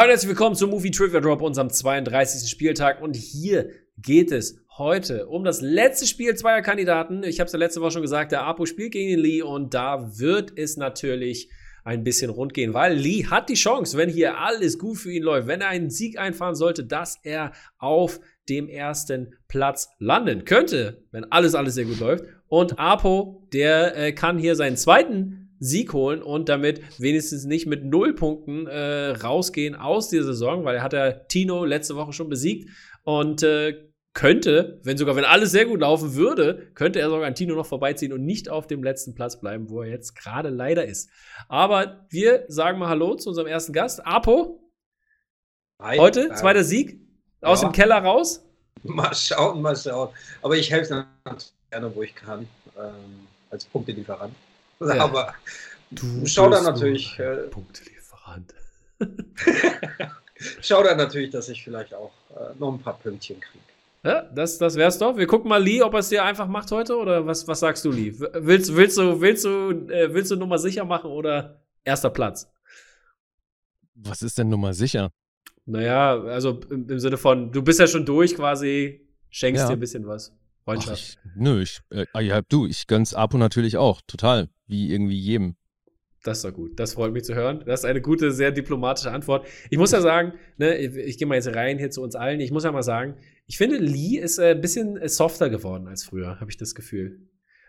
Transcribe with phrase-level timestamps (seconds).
[0.00, 2.48] Hallo und herzlich willkommen zum Movie Trivia Drop, unserem 32.
[2.48, 3.02] Spieltag.
[3.02, 3.68] Und hier
[3.98, 7.22] geht es heute um das letzte Spiel zweier Kandidaten.
[7.22, 9.74] Ich habe es ja letzte Woche schon gesagt, der Apo spielt gegen den Lee und
[9.74, 11.50] da wird es natürlich
[11.84, 15.22] ein bisschen rund gehen, weil Lee hat die Chance, wenn hier alles gut für ihn
[15.22, 21.04] läuft, wenn er einen Sieg einfahren sollte, dass er auf dem ersten Platz landen könnte,
[21.10, 22.24] wenn alles, alles sehr gut läuft.
[22.48, 27.84] Und Apo, der äh, kann hier seinen zweiten Sieg holen und damit wenigstens nicht mit
[27.84, 32.30] null Punkten äh, rausgehen aus dieser Saison, weil er hat ja Tino letzte Woche schon
[32.30, 32.70] besiegt
[33.04, 37.34] und äh, könnte, wenn sogar wenn alles sehr gut laufen würde, könnte er sogar an
[37.34, 40.84] Tino noch vorbeiziehen und nicht auf dem letzten Platz bleiben, wo er jetzt gerade leider
[40.84, 41.10] ist.
[41.48, 44.72] Aber wir sagen mal Hallo zu unserem ersten Gast, Apo.
[45.78, 47.00] Hi, Heute zweiter Sieg
[47.40, 47.68] aus ja.
[47.68, 48.44] dem Keller raus.
[48.82, 50.08] Mal schauen, mal schauen.
[50.42, 54.34] Aber ich helfe natürlich gerne, wo ich kann, ähm, als Punktelieferant.
[54.80, 54.86] Ja.
[55.04, 55.34] Aber
[55.90, 57.18] du schau dann natürlich.
[57.18, 58.54] Äh, Punktelieferant.
[60.60, 63.64] schau dann natürlich, dass ich vielleicht auch äh, noch ein paar Pünktchen kriege.
[64.02, 65.16] Ja, das, das wär's doch.
[65.16, 67.84] Wir gucken mal Lee, ob er es dir einfach macht heute oder was, was sagst
[67.84, 68.14] du, Lee?
[68.16, 72.50] Willst, willst du, willst du, äh, willst du Nummer sicher machen oder erster Platz?
[73.94, 75.10] Was ist denn Nummer sicher?
[75.66, 79.68] Naja, also im, im Sinne von, du bist ja schon durch quasi, schenkst ja.
[79.68, 80.32] dir ein bisschen was.
[80.64, 81.18] Freundschaft.
[81.18, 84.48] Ach, ich, nö, ich, äh, ah, ja, du, ich gönn's Apo natürlich auch, total.
[84.66, 85.56] Wie irgendwie jedem.
[86.22, 86.78] Das ist doch gut.
[86.78, 87.62] Das freut mich zu hören.
[87.64, 89.46] Das ist eine gute, sehr diplomatische Antwort.
[89.70, 92.40] Ich muss ja sagen, ne, ich, ich gehe mal jetzt rein hier zu uns allen.
[92.40, 95.88] Ich muss ja mal sagen, ich finde, Lee ist äh, ein bisschen äh, softer geworden
[95.88, 97.26] als früher, habe ich das Gefühl.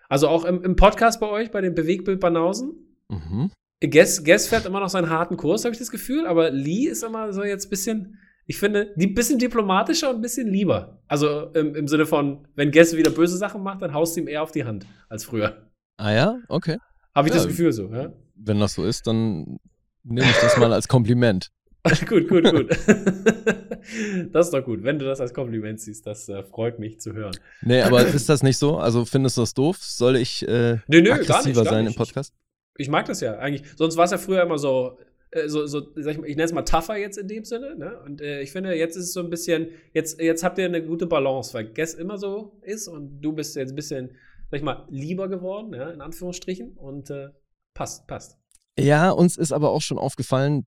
[0.09, 2.73] Also auch im, im, Podcast bei euch, bei den Bewegbild-Banausen.
[3.08, 3.52] Mhm.
[3.81, 6.27] Guess, Guess fährt immer noch seinen harten Kurs, habe ich das Gefühl.
[6.27, 10.21] Aber Lee ist immer so jetzt ein bisschen, ich finde, ein bisschen diplomatischer und ein
[10.21, 11.02] bisschen lieber.
[11.07, 14.27] Also im, im Sinne von, wenn Guess wieder böse Sachen macht, dann haust du ihm
[14.27, 15.69] eher auf die Hand als früher.
[15.97, 16.37] Ah ja?
[16.47, 16.77] Okay.
[17.13, 18.13] Habe ich ja, das Gefühl so, ja?
[18.45, 19.59] wenn das so ist, dann
[20.03, 21.52] nehme ich das mal als Kompliment.
[22.07, 22.69] gut, gut, gut.
[24.31, 24.83] das ist doch gut.
[24.83, 27.35] Wenn du das als Kompliment siehst, das äh, freut mich zu hören.
[27.63, 28.77] Nee, aber ist das nicht so?
[28.77, 29.77] Also findest du das doof?
[29.79, 32.33] Soll ich äh, nö, nö, aggressiver nicht, sein im Podcast?
[32.77, 33.67] Ich, ich, mag das ja eigentlich.
[33.75, 34.99] Sonst war es ja früher immer so,
[35.31, 37.75] äh, so, so ich, ich nenne es mal tougher jetzt in dem Sinne.
[37.75, 37.99] Ne?
[38.05, 40.83] Und äh, ich finde, jetzt ist es so ein bisschen, jetzt, jetzt habt ihr eine
[40.86, 44.11] gute Balance, weil Guess immer so ist und du bist jetzt ein bisschen,
[44.49, 46.73] sag ich mal, lieber geworden, ja, in Anführungsstrichen.
[46.77, 47.30] Und äh,
[47.73, 48.37] Passt, passt.
[48.77, 50.65] Ja, uns ist aber auch schon aufgefallen,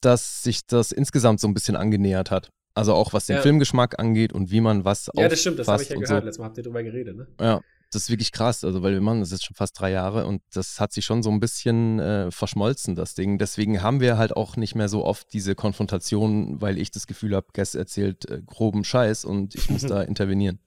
[0.00, 2.50] dass sich das insgesamt so ein bisschen angenähert hat.
[2.74, 3.42] Also auch was den ja.
[3.42, 6.08] Filmgeschmack angeht und wie man was Ja, das stimmt, das habe ich ja gehört.
[6.08, 6.26] So.
[6.26, 7.26] Letztes Mal habt ihr drüber geredet, ne?
[7.40, 7.60] Ja,
[7.92, 8.64] das ist wirklich krass.
[8.64, 11.22] Also, weil wir machen das jetzt schon fast drei Jahre und das hat sich schon
[11.22, 13.38] so ein bisschen äh, verschmolzen, das Ding.
[13.38, 17.34] Deswegen haben wir halt auch nicht mehr so oft diese Konfrontation, weil ich das Gefühl
[17.34, 20.58] habe, Guest erzählt äh, groben Scheiß und ich muss da intervenieren.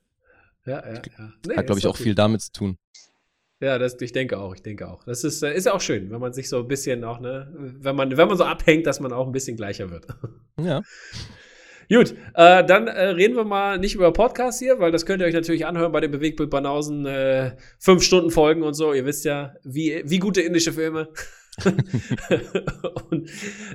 [0.66, 1.34] Ja, ja, ja.
[1.48, 2.78] Nee, hat, glaube ich, auch viel damit zu tun.
[3.62, 5.04] Ja, das, ich denke auch, ich denke auch.
[5.04, 7.96] Das ist, äh, ist auch schön, wenn man sich so ein bisschen auch, ne, wenn
[7.96, 10.08] man, wenn man so abhängt, dass man auch ein bisschen gleicher wird.
[10.60, 10.82] Ja.
[11.92, 15.26] Gut, äh, dann äh, reden wir mal nicht über Podcasts hier, weil das könnt ihr
[15.26, 18.94] euch natürlich anhören bei den Bewegtbild-Banausen, äh, fünf Stunden Folgen und so.
[18.94, 21.10] Ihr wisst ja, wie, wie gute indische Filme.
[23.10, 23.30] und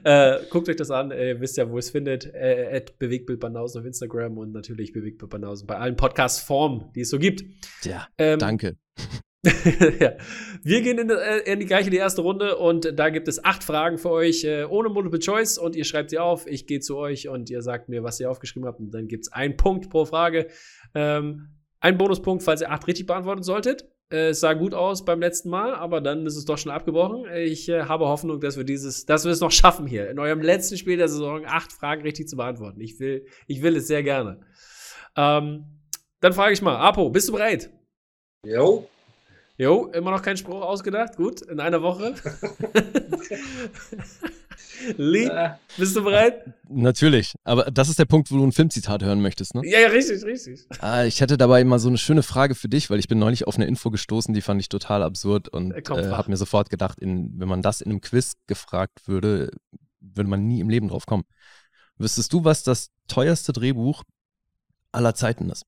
[0.04, 2.32] äh, guckt euch das an, ihr wisst ja, wo es findet.
[2.32, 7.44] Äh, Bewegtbild-Banausen auf Instagram und natürlich Bewegtbild-Banausen bei allen Podcast-Formen, die es so gibt.
[7.82, 8.76] Ja, ähm, danke.
[10.00, 10.12] ja.
[10.62, 13.62] Wir gehen in, äh, in, die gleiche die erste Runde und da gibt es acht
[13.62, 16.46] Fragen für euch äh, ohne Multiple Choice und ihr schreibt sie auf.
[16.46, 19.26] Ich gehe zu euch und ihr sagt mir, was ihr aufgeschrieben habt und dann gibt
[19.26, 20.46] es einen Punkt pro Frage.
[20.94, 21.50] Ähm,
[21.80, 23.86] ein Bonuspunkt, falls ihr acht richtig beantworten solltet.
[24.10, 27.26] Äh, es sah gut aus beim letzten Mal, aber dann ist es doch schon abgebrochen.
[27.34, 30.40] Ich äh, habe Hoffnung, dass wir dieses, dass wir es noch schaffen hier in eurem
[30.40, 32.80] letzten Spiel der Saison acht Fragen richtig zu beantworten.
[32.80, 34.40] Ich will, ich will es sehr gerne.
[35.16, 35.66] Ähm,
[36.20, 37.70] dann frage ich mal, Apo, bist du bereit?
[38.46, 38.88] Jo.
[39.56, 41.16] Jo, immer noch kein Spruch ausgedacht.
[41.16, 42.14] Gut, in einer Woche.
[44.96, 45.30] Lee,
[45.76, 46.52] bist du bereit?
[46.68, 49.62] Natürlich, aber das ist der Punkt, wo du ein Filmzitat hören möchtest, ne?
[49.64, 50.66] Ja, ja, richtig, richtig.
[50.80, 53.46] Ah, ich hätte dabei mal so eine schöne Frage für dich, weil ich bin neulich
[53.46, 57.00] auf eine Info gestoßen, die fand ich total absurd und äh, habe mir sofort gedacht,
[57.00, 59.50] in, wenn man das in einem Quiz gefragt würde,
[60.00, 61.24] würde man nie im Leben drauf kommen.
[61.96, 64.02] Wüsstest du, was das teuerste Drehbuch
[64.90, 65.64] aller Zeiten ist?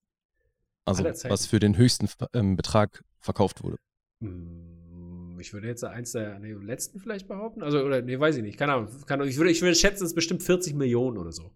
[0.86, 3.76] Also, was für den höchsten ähm, Betrag verkauft wurde.
[4.20, 7.62] Hm, ich würde jetzt eins der nee, letzten vielleicht behaupten.
[7.62, 8.56] Also, oder, nee, weiß ich nicht.
[8.56, 8.88] Keine Ahnung.
[9.06, 9.30] Keine Ahnung.
[9.30, 11.50] Ich, würde, ich würde schätzen, es ist bestimmt 40 Millionen oder so.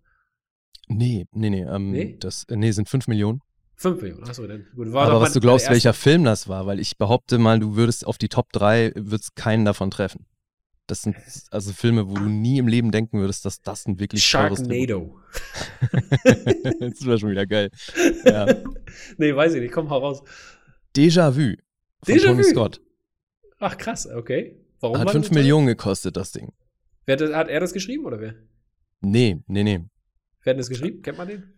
[0.88, 1.62] Nee, nee, nee.
[1.62, 2.17] Ähm, nee?
[2.19, 3.41] Das, äh, nee, sind 5 Millionen.
[3.77, 4.67] 5 Millionen, achso, dann.
[4.75, 7.77] Gut, war Aber was du glaubst, welcher Film das war, weil ich behaupte mal, du
[7.77, 10.27] würdest auf die Top 3, würdest keinen davon treffen.
[10.91, 11.17] Das sind
[11.53, 15.21] also Filme, wo du nie im Leben denken würdest, dass das ein wirklich Sharknado.
[16.81, 17.71] das wäre schon wieder geil.
[18.25, 18.47] Ja.
[19.17, 19.73] nee, weiß ich nicht.
[19.73, 20.25] Komm, hau raus.
[20.97, 21.55] Déjà-vu
[22.03, 22.81] von Déjà Tony Scott.
[23.61, 24.57] Ach krass, okay.
[24.81, 24.99] Warum?
[24.99, 26.53] Hat 5 Millionen gekostet, das Ding.
[27.07, 28.35] Wer, hat er das geschrieben oder wer?
[29.01, 29.85] Nee, nee, nee.
[30.43, 31.03] Wer hat das geschrieben?
[31.03, 31.53] Kennt man den?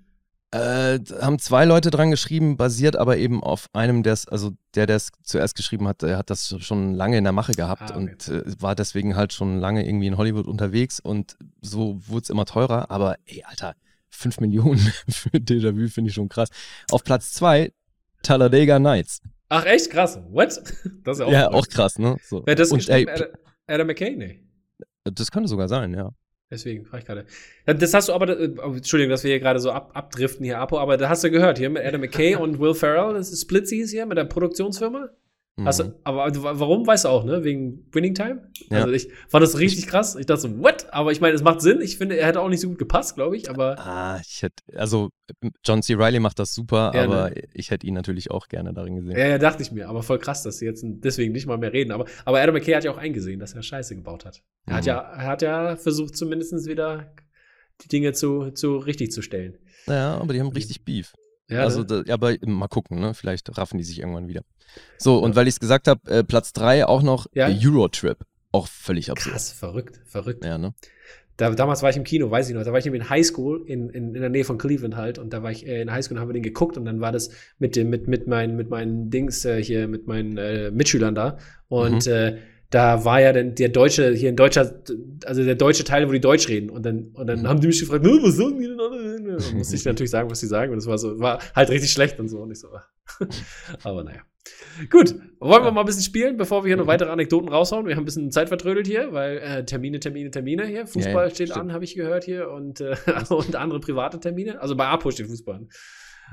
[0.53, 4.97] Äh, haben zwei Leute dran geschrieben, basiert aber eben auf einem, der also der, der
[4.97, 7.99] es zuerst geschrieben hat, der hat das schon lange in der Mache gehabt ah, okay.
[7.99, 12.31] und äh, war deswegen halt schon lange irgendwie in Hollywood unterwegs und so wurde es
[12.31, 12.91] immer teurer.
[12.91, 13.75] Aber ey, Alter,
[14.11, 14.79] 5 Millionen
[15.09, 16.51] für Déjà-vu finde ich schon krass.
[16.91, 17.73] Auf Platz 2
[18.23, 19.23] Talladega Nights.
[19.49, 19.91] Ach echt?
[19.91, 20.21] Krass.
[20.31, 20.63] What?
[21.05, 22.17] Das ist ja auch, ja, auch krass, ne?
[22.25, 22.43] So.
[22.45, 23.09] Wer hat das und, geschrieben?
[23.09, 23.29] Ey, Adam,
[23.67, 24.17] Adam McKay?
[24.17, 24.41] Nee.
[25.05, 26.13] Das könnte sogar sein, ja.
[26.53, 27.25] Deswegen frage ich gerade.
[27.65, 30.79] Das hast du aber, äh, Entschuldigung, dass wir hier gerade so ab, abdriften hier, Apo,
[30.79, 33.91] aber da hast du gehört hier mit Adam McKay und Will Ferrell, das ist Splitsies
[33.91, 35.09] hier mit der Produktionsfirma.
[35.57, 35.67] Mhm.
[35.67, 37.45] du, aber warum, weißt du auch, ne?
[37.45, 38.49] Wegen Winning Time?
[38.71, 38.83] Ja.
[38.83, 40.17] Also ich fand das richtig krass.
[40.17, 40.87] Ich dachte so, what?
[40.93, 41.83] Aber ich meine, es macht Sinn.
[41.83, 43.79] Ich finde, er hätte auch nicht so gut gepasst, glaube ich, aber.
[43.79, 45.11] Ah, ich hätte, also
[45.63, 45.95] John C.
[45.95, 47.43] Riley macht das super, ja, aber ne?
[47.53, 49.17] ich hätte ihn natürlich auch gerne darin gesehen.
[49.17, 49.89] Ja, ja, dachte ich mir.
[49.91, 51.93] Aber voll krass, dass sie jetzt deswegen nicht mal mehr reden.
[51.93, 54.43] Aber, aber Adam McKay hat ja auch eingesehen, dass er Scheiße gebaut hat.
[54.65, 54.77] Er, mhm.
[54.77, 57.13] hat, ja, er hat ja versucht, zumindest wieder
[57.83, 59.59] die Dinge zu, zu richtig zu stellen.
[59.87, 61.13] Ja, aber die haben richtig Beef.
[61.49, 62.05] Ja, also, ne?
[62.05, 63.15] da, aber mal gucken, ne?
[63.15, 64.43] Vielleicht raffen die sich irgendwann wieder.
[64.99, 67.49] So, und weil ich es gesagt habe, äh, Platz 3 auch noch ja?
[67.49, 68.25] Eurotrip.
[68.53, 69.33] Auch völlig absurd.
[69.33, 70.45] Krass, verrückt, verrückt.
[70.45, 70.75] Ja, ne?
[71.39, 72.63] Da, damals war ich im Kino, weiß ich noch.
[72.63, 75.19] Da war ich in Highschool in, in, in der Nähe von Cleveland halt.
[75.19, 76.77] Und da war ich äh, in Highschool und haben wir den geguckt.
[76.77, 80.07] Und dann war das mit, dem, mit, mit, meinen, mit meinen Dings äh, hier, mit
[80.07, 81.39] meinen äh, Mitschülern da.
[81.69, 82.39] Und mhm.
[82.73, 84.83] Da war ja dann der deutsche, hier in Deutscher,
[85.27, 86.71] also der deutsche Teil, wo die Deutsch reden.
[86.71, 87.49] Und dann, und dann mhm.
[87.49, 89.21] haben die mich gefragt, was sagen die denn alle?
[89.21, 90.73] Dann musste ich natürlich sagen, was sie sagen.
[90.73, 92.39] Und das war so, war halt richtig schlecht und so.
[92.39, 92.69] Und ich so,
[93.83, 94.23] aber naja.
[94.91, 96.89] Gut, wollen wir mal ein bisschen spielen, bevor wir hier noch mhm.
[96.89, 97.87] weitere Anekdoten raushauen?
[97.87, 100.87] Wir haben ein bisschen Zeit vertrödelt hier, weil äh, Termine, Termine, Termine hier.
[100.87, 101.67] Fußball ja, steht stimmt.
[101.67, 102.51] an, habe ich gehört hier.
[102.51, 102.97] Und, äh,
[103.29, 104.63] und andere private Termine.
[104.63, 105.69] Also bei Apo steht Fußball an.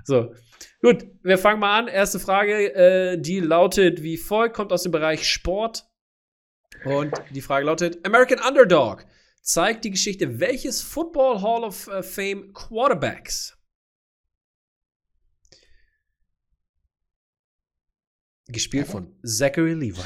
[0.06, 0.34] So,
[0.82, 1.88] gut, wir fangen mal an.
[1.90, 5.89] Erste Frage, äh, die lautet wie folgt, kommt aus dem Bereich Sport.
[6.86, 9.06] Und die Frage lautet: American Underdog
[9.42, 13.58] zeigt die Geschichte welches Football Hall of äh, Fame Quarterbacks?
[18.48, 20.02] Gespielt von Zachary Levi.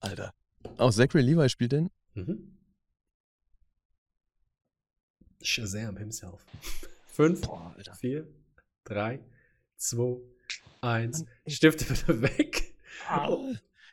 [0.00, 0.34] Alter.
[0.76, 1.90] Auch Zachary Levi spielt den?
[2.14, 2.58] Mhm.
[5.40, 6.44] Shazam himself.
[7.06, 8.26] Fünf, Boah, vier,
[8.84, 9.20] drei,
[9.76, 10.18] zwei,
[10.80, 11.24] eins.
[11.46, 12.74] Stifte bitte weg.
[13.08, 13.52] Au.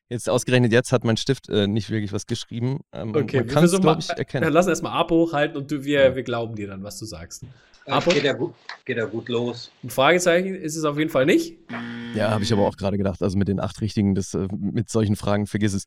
[0.10, 2.80] Jetzt ausgerechnet jetzt hat mein Stift äh, nicht wirklich was geschrieben.
[2.92, 4.44] Ähm, okay, man kann es, glaube ich, erkennen.
[4.44, 6.16] Dann lass erstmal Apo hochhalten und du, wir, ja.
[6.16, 7.44] wir glauben dir dann, was du sagst.
[7.86, 8.10] Äh, Apo?
[8.10, 9.72] Geht ja gut, geht ja gut los.
[9.84, 11.58] Ein Fragezeichen ist es auf jeden Fall nicht.
[12.16, 13.22] Ja, habe ich aber auch gerade gedacht.
[13.22, 15.86] Also mit den acht richtigen, das, äh, mit solchen Fragen vergiss es.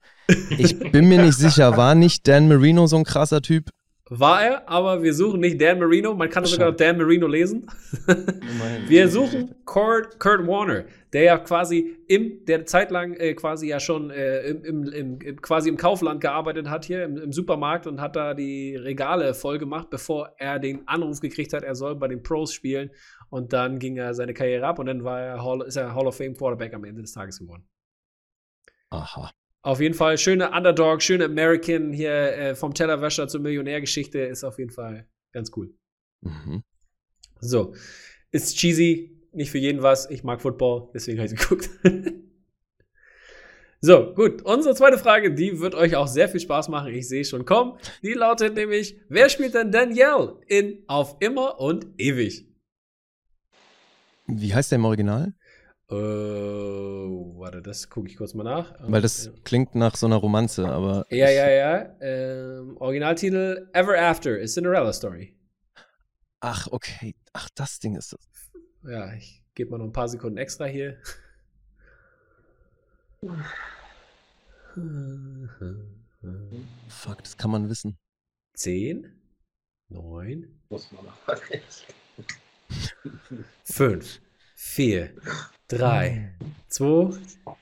[0.56, 3.70] Ich bin mir nicht sicher, war nicht Dan Marino so ein krasser Typ?
[4.14, 6.14] War er, aber wir suchen nicht Dan Marino.
[6.14, 7.66] Man kann sogar Dan Marino lesen.
[8.86, 14.10] wir suchen Kurt, Kurt, Warner, der ja quasi im, der zeitlang äh, quasi ja schon
[14.10, 18.14] äh, im, im, im, quasi im Kaufland gearbeitet hat hier im, im, Supermarkt und hat
[18.14, 22.22] da die Regale voll gemacht, bevor er den Anruf gekriegt hat, er soll bei den
[22.22, 22.90] Pros spielen.
[23.30, 26.06] Und dann ging er seine Karriere ab und dann war er Hall, ist er Hall
[26.06, 27.66] of Fame Quarterback am Ende des Tages geworden.
[28.90, 29.30] Aha.
[29.62, 34.58] Auf jeden Fall schöne Underdog, schöne American hier äh, vom Tellerwäscher zur Millionärgeschichte ist auf
[34.58, 35.72] jeden Fall ganz cool.
[36.20, 36.64] Mhm.
[37.40, 37.74] So,
[38.32, 40.10] ist cheesy, nicht für jeden was.
[40.10, 41.70] Ich mag Football, deswegen habe ich geguckt.
[43.80, 44.42] so, gut.
[44.42, 46.92] Unsere zweite Frage, die wird euch auch sehr viel Spaß machen.
[46.92, 47.78] Ich sehe schon kommen.
[48.02, 52.48] Die lautet nämlich: Wer spielt denn Danielle in Auf immer und ewig?
[54.26, 55.34] Wie heißt der im Original?
[55.92, 58.74] Äh, warte, das gucke ich kurz mal nach.
[58.80, 61.04] Weil das äh, klingt nach so einer Romanze, aber.
[61.10, 61.96] Ja, ja, ja.
[62.00, 65.36] Ähm, Originaltitel Ever After, a Cinderella Story.
[66.40, 67.14] Ach, okay.
[67.34, 68.26] Ach, das Ding ist das.
[68.90, 70.96] Ja, ich gebe mal noch ein paar Sekunden extra hier.
[76.88, 77.98] Fuck, das kann man wissen.
[78.54, 79.20] Zehn,
[79.88, 81.16] neun, muss man noch
[83.64, 84.20] fünf,
[84.62, 85.10] vier,
[85.68, 86.32] 3,
[86.68, 87.10] 2,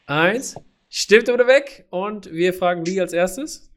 [0.06, 0.56] 1.
[0.88, 1.86] Stimmt oder weg?
[1.90, 3.70] Und wir fragen Lee als erstes.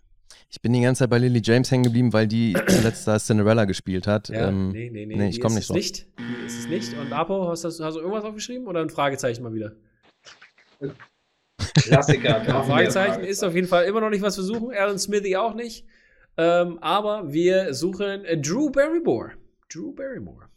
[0.50, 3.66] Ich bin die ganze Zeit bei Lily James hängen geblieben, weil die zuletzt da Cinderella
[3.66, 4.30] gespielt hat.
[4.30, 5.30] Ja, ähm, nee, nee, nee, nee.
[5.30, 5.78] ich komme nicht drauf.
[5.78, 6.06] Nicht.
[6.20, 6.98] Die ist es nicht.
[6.98, 9.72] Und Apo, hast, hast, hast du irgendwas aufgeschrieben oder ein Fragezeichen mal wieder?
[11.76, 12.44] Klassiker.
[12.48, 14.76] ja, Fragezeichen ist auf jeden Fall immer noch nicht was versuchen.
[14.76, 15.88] Alan Smithy auch nicht.
[16.36, 19.32] Ähm, aber wir suchen Drew Barrymore.
[19.70, 20.50] Drew Barrymore.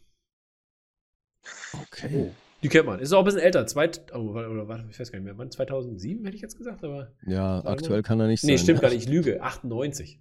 [1.73, 2.09] Okay.
[2.13, 2.33] Oh.
[2.63, 2.99] Die kennt man.
[2.99, 3.67] Ist auch ein bisschen älter.
[3.67, 5.37] Zweit, oh, oder warte, ich weiß gar nicht mehr.
[5.37, 5.51] Wann?
[5.51, 7.11] 2007 hätte ich jetzt gesagt, aber.
[7.25, 8.51] Ja, aktuell kann er nicht sein.
[8.51, 9.03] Nee, stimmt gar nicht.
[9.03, 9.41] Ich lüge.
[9.41, 10.19] 98.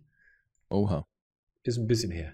[0.68, 1.06] Oha.
[1.62, 2.32] Ist ein bisschen her.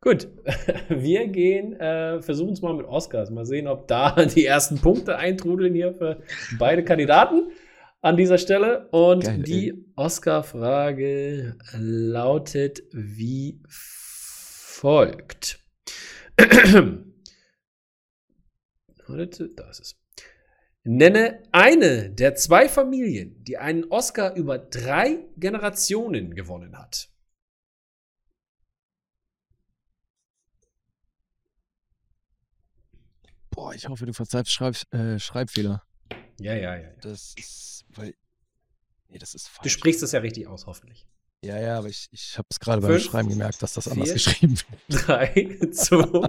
[0.00, 0.28] Gut,
[0.88, 3.30] wir gehen, äh, versuchen es mal mit Oscars.
[3.30, 6.22] Mal sehen, ob da die ersten Punkte eintrudeln hier für
[6.58, 7.50] beide Kandidaten
[8.00, 8.88] an dieser Stelle.
[8.90, 15.58] Und Geil, die Oscar-Frage lautet wie folgt.
[19.16, 19.96] da ist es.
[20.82, 27.10] Nenne eine der zwei Familien, die einen Oscar über drei Generationen gewonnen hat.
[33.50, 35.82] Boah, ich hoffe, du verzeihst Schreib, äh, Schreibfehler.
[36.38, 36.90] Ja, ja, ja, ja.
[37.02, 38.14] Das ist, weil.
[39.08, 39.64] Nee, das ist falsch.
[39.64, 41.06] Du sprichst es ja richtig aus, hoffentlich.
[41.42, 44.12] Ja, ja, aber ich, ich habe es gerade beim Schreiben gemerkt, dass das vier, anders
[44.12, 45.06] geschrieben wird.
[45.06, 46.28] Drei, zwei,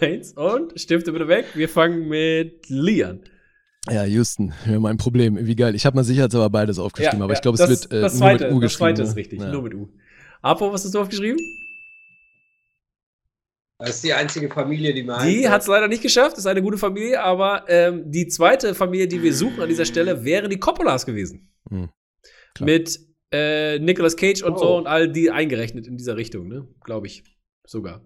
[0.00, 1.46] eins und Stifte bitte weg.
[1.54, 3.24] Wir fangen mit Lian.
[3.88, 5.36] Ja, Houston, ja, mein Problem.
[5.46, 5.74] Wie geil.
[5.74, 8.50] Ich habe mal sicherheitshalber beides aufgeschrieben, ja, aber ich glaube, es wird äh, zweite, nur
[8.50, 8.60] mit U geschrieben.
[8.60, 9.16] Das zweite ist ne?
[9.16, 9.50] richtig, ja.
[9.50, 9.88] nur mit U.
[10.42, 11.38] Apo, was hast du aufgeschrieben?
[13.78, 15.26] Das ist die einzige Familie, die man.
[15.26, 18.74] Die hat es leider nicht geschafft, das ist eine gute Familie, aber ähm, die zweite
[18.74, 21.50] Familie, die wir suchen an dieser Stelle, wäre die Coppolas gewesen.
[21.68, 21.88] Mhm.
[22.60, 24.58] Mit äh, Nicolas Cage und oh.
[24.58, 26.66] so und all die eingerechnet in dieser Richtung, ne?
[26.84, 27.24] Glaube ich.
[27.64, 28.02] Sogar.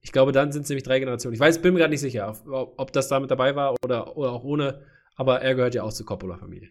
[0.00, 1.34] Ich glaube, dann sind es nämlich drei Generationen.
[1.34, 4.32] Ich weiß, bin mir gerade nicht sicher, ob, ob, das damit dabei war oder, oder
[4.32, 4.82] auch ohne,
[5.16, 6.70] aber er gehört ja auch zur Coppola-Familie.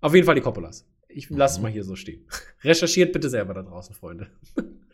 [0.00, 0.86] Auf jeden Fall die Coppolas.
[1.08, 1.62] Ich lasse es mhm.
[1.64, 2.26] mal hier so stehen.
[2.62, 4.30] Recherchiert bitte selber da draußen, Freunde.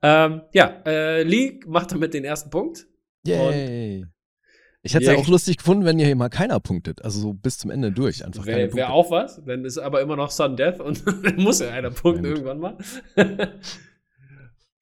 [0.00, 2.86] Ähm, ja, äh, Lee macht damit den ersten Punkt.
[3.26, 4.06] Yay.
[4.82, 7.04] Ich hätte es ja auch lustig gefunden, wenn hier mal keiner punktet.
[7.04, 8.24] Also so bis zum Ende durch.
[8.24, 9.42] Einfach Wäre wär auch was.
[9.44, 12.78] Dann ist aber immer noch Sun Death und dann muss ja einer punkten irgendwann mal.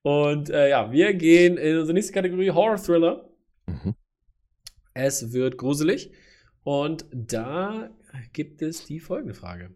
[0.02, 3.28] und äh, ja, wir gehen in unsere nächste Kategorie Horror Thriller.
[3.66, 3.94] Mhm.
[4.92, 6.12] Es wird gruselig.
[6.62, 7.90] Und da
[8.32, 9.74] gibt es die folgende Frage.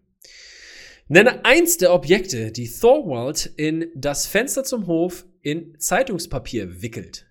[1.07, 7.27] Nenne eins der Objekte, die Thorwald in das Fenster zum Hof in Zeitungspapier wickelt.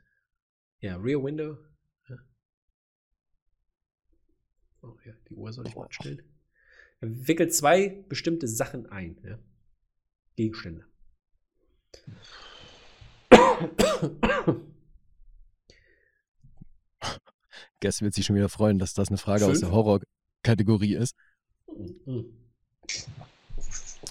[0.80, 1.56] Ja, Rear Window.
[2.08, 2.16] Ja.
[4.82, 6.22] Oh ja, die Uhr soll ich mal stellen.
[7.00, 9.18] Er wickelt zwei bestimmte Sachen ein.
[9.24, 9.38] Ja.
[10.36, 10.84] Gegenstände.
[17.80, 19.54] Guess wird sich schon wieder freuen, dass das eine Frage Fünf?
[19.54, 21.16] aus der Horror-Kategorie ist.
[21.76, 22.36] Mhm.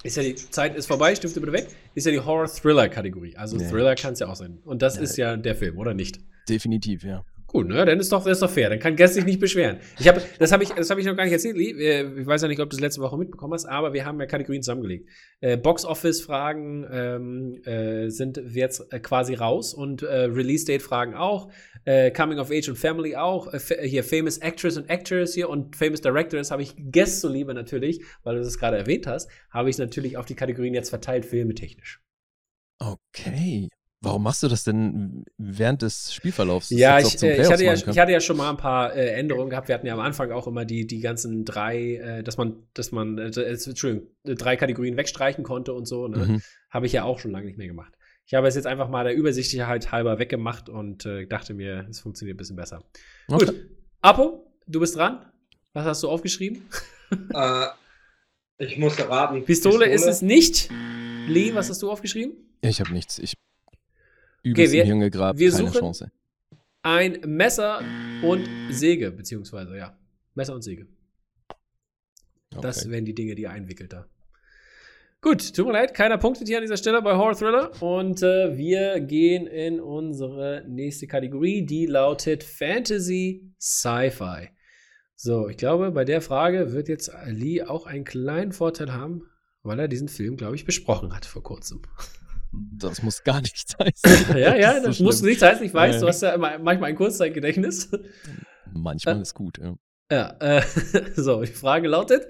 [0.03, 1.67] Ist ja die Zeit ist vorbei, Stifte bitte weg.
[1.93, 3.35] Ist ja die Horror-Thriller-Kategorie.
[3.35, 3.69] Also nee.
[3.69, 4.59] Thriller kann es ja auch sein.
[4.63, 5.01] Und das ja.
[5.01, 6.19] ist ja der Film, oder nicht?
[6.47, 7.25] Definitiv, ja.
[7.51, 8.69] Gut, ne, dann ist doch, das ist doch fair.
[8.69, 9.79] Dann kann Guest sich nicht beschweren.
[9.99, 11.57] Ich habe, das habe ich, das habe ich noch gar nicht erzählt.
[11.57, 14.19] Äh, ich weiß ja nicht, ob du das letzte Woche mitbekommen hast, aber wir haben
[14.19, 15.09] ja Kategorien zusammengelegt.
[15.39, 21.51] Äh, Box-Office-Fragen ähm, äh, sind jetzt äh, quasi raus und äh, Release-Date-Fragen auch.
[21.85, 23.51] Äh, Coming of Age und Family auch.
[23.81, 28.35] hier Famous Actress und Actors hier und Famous Directors habe ich Guest zuliebe natürlich, weil
[28.35, 31.99] du das gerade erwähnt hast, habe ich natürlich auf die Kategorien jetzt verteilt, filmetechnisch.
[32.77, 33.69] Okay.
[34.01, 36.69] Warum machst du das denn während des Spielverlaufs?
[36.69, 39.49] Ja, ich, äh, ich, hatte ja ich hatte ja schon mal ein paar äh, Änderungen
[39.49, 39.67] gehabt.
[39.67, 42.93] Wir hatten ja am Anfang auch immer die, die ganzen drei, äh, dass man, dass
[42.93, 46.07] man, äh, Entschuldigung, drei Kategorien wegstreichen konnte und so.
[46.07, 46.17] Ne?
[46.17, 46.41] Mhm.
[46.69, 47.93] Habe ich ja auch schon lange nicht mehr gemacht.
[48.25, 51.99] Ich habe es jetzt einfach mal der Übersichtlichkeit halber weggemacht und äh, dachte mir, es
[51.99, 52.83] funktioniert ein bisschen besser.
[53.27, 53.47] Okay.
[53.47, 53.55] Gut.
[54.01, 55.25] Apo, du bist dran.
[55.73, 56.63] Was hast du aufgeschrieben?
[57.33, 57.65] Äh,
[58.59, 59.43] ich muss raten.
[59.43, 60.69] Pistole, Pistole ist es nicht.
[61.27, 62.35] Lee, was hast du aufgeschrieben?
[62.61, 63.17] Ich habe nichts.
[63.17, 63.33] Ich
[64.43, 66.11] übelst okay, wir, Grab, wir keine suchen Chance.
[66.81, 67.81] Ein Messer
[68.23, 69.97] und Säge, beziehungsweise, ja.
[70.35, 70.87] Messer und Säge.
[72.51, 72.61] Okay.
[72.61, 74.07] Das wären die Dinge, die er einwickelt da.
[75.21, 77.81] Gut, tut mir leid, keiner punktet hier an dieser Stelle bei Horror Thriller.
[77.81, 84.49] Und äh, wir gehen in unsere nächste Kategorie, die lautet Fantasy Sci-Fi.
[85.15, 89.23] So, ich glaube, bei der Frage wird jetzt Ali auch einen kleinen Vorteil haben,
[89.61, 91.81] weil er diesen Film, glaube ich, besprochen hat vor kurzem.
[92.51, 94.37] Das muss gar nichts heißen.
[94.37, 95.65] ja, ja, das, das so muss nichts heißen.
[95.65, 96.01] Ich weiß, ja.
[96.01, 97.89] du hast ja immer, manchmal ein Kurzzeitgedächtnis.
[98.73, 99.75] Manchmal äh, ist gut, ja.
[100.11, 100.63] Ja, äh,
[101.15, 102.27] so, die Frage lautet: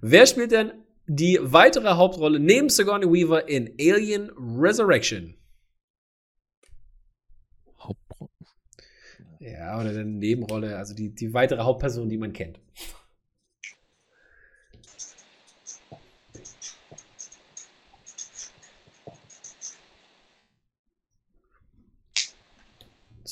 [0.00, 0.72] Wer spielt denn
[1.06, 5.34] die weitere Hauptrolle neben Sigourney Weaver in Alien Resurrection?
[7.78, 8.30] Hauptrolle?
[9.40, 12.60] Ja, oder eine Nebenrolle, also die, die weitere Hauptperson, die man kennt.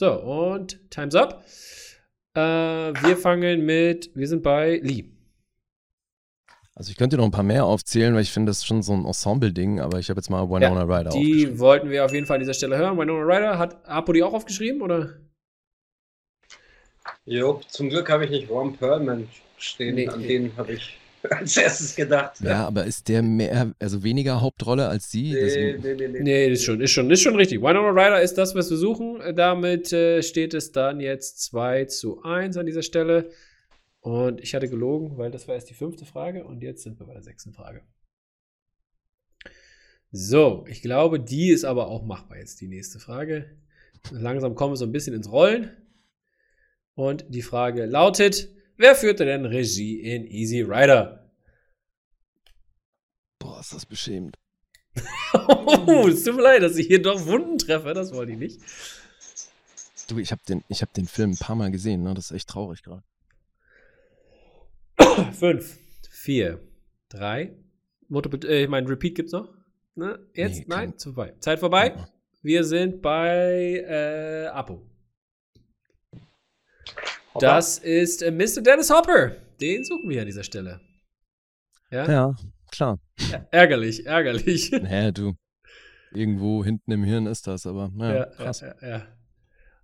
[0.02, 1.44] So, und Time's up.
[2.34, 5.04] Äh, wir fangen mit, wir sind bei Lee.
[6.74, 8.94] Also ich könnte noch ein paar mehr aufzählen, weil ich finde, das ist schon so
[8.94, 12.26] ein Ensemble-Ding, aber ich habe jetzt mal Winona ja, Ryder Die wollten wir auf jeden
[12.26, 12.98] Fall an dieser Stelle hören.
[12.98, 15.20] Winona Ryder, hat Apo die auch aufgeschrieben, oder?
[17.24, 20.98] Jo, zum Glück habe ich nicht Ron Perlman stehen, nee, an den habe ich
[21.30, 22.40] als erstes gedacht.
[22.40, 25.32] Ja, aber ist der mehr, also weniger Hauptrolle als sie?
[25.32, 26.20] Nee, nee, nee, nee.
[26.20, 27.60] Nee, ist schon, ist schon, ist schon richtig.
[27.60, 29.20] Winona Ryder ist das, was wir suchen.
[29.36, 33.30] Damit äh, steht es dann jetzt 2 zu 1 an dieser Stelle.
[34.00, 37.06] Und ich hatte gelogen, weil das war erst die fünfte Frage und jetzt sind wir
[37.06, 37.82] bei der sechsten Frage.
[40.10, 43.56] So, ich glaube, die ist aber auch machbar jetzt, die nächste Frage.
[44.10, 45.70] Langsam kommen wir so ein bisschen ins Rollen.
[46.94, 48.50] Und die Frage lautet:
[48.82, 51.30] Wer führte denn Regie in Easy Rider?
[53.38, 54.36] Boah, ist das beschämend.
[55.34, 57.94] oh, es tut mir leid, dass ich hier doch Wunden treffe.
[57.94, 58.60] Das wollte ich nicht.
[60.08, 62.12] Du, ich habe den, hab den Film ein paar Mal gesehen, ne?
[62.14, 63.04] Das ist echt traurig gerade.
[65.32, 65.78] Fünf,
[66.10, 66.60] vier,
[67.08, 67.54] drei.
[68.08, 69.54] Multiple, äh, ich meine, Repeat gibt's noch?
[69.94, 70.18] Ne?
[70.34, 70.58] Jetzt?
[70.58, 71.36] Nee, Nein, vorbei.
[71.38, 71.94] Zeit vorbei.
[71.96, 72.08] Ja.
[72.42, 74.91] Wir sind bei äh, Apo.
[77.34, 77.46] Hopper.
[77.46, 78.62] Das ist äh, Mr.
[78.62, 79.36] Dennis Hopper.
[79.60, 80.80] Den suchen wir an dieser Stelle.
[81.90, 82.36] Ja, ja
[82.70, 82.98] klar.
[83.30, 84.72] Ja, ärgerlich, ärgerlich.
[84.82, 85.34] Naja, du.
[86.14, 88.60] Irgendwo hinten im Hirn ist das, aber naja, ja, krass.
[88.60, 89.02] Ja, ja,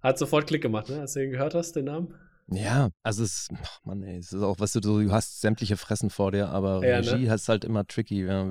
[0.02, 1.00] Hat sofort Klick gemacht, ne?
[1.00, 2.14] Als du ihn gehört hast, den Namen?
[2.50, 6.10] Ja, also es, ach Mann, ey, es ist auch, was du, du hast sämtliche Fressen
[6.10, 7.12] vor dir, aber ja, ne?
[7.12, 7.34] Regie ne?
[7.34, 8.24] ist halt immer tricky.
[8.24, 8.46] Ja.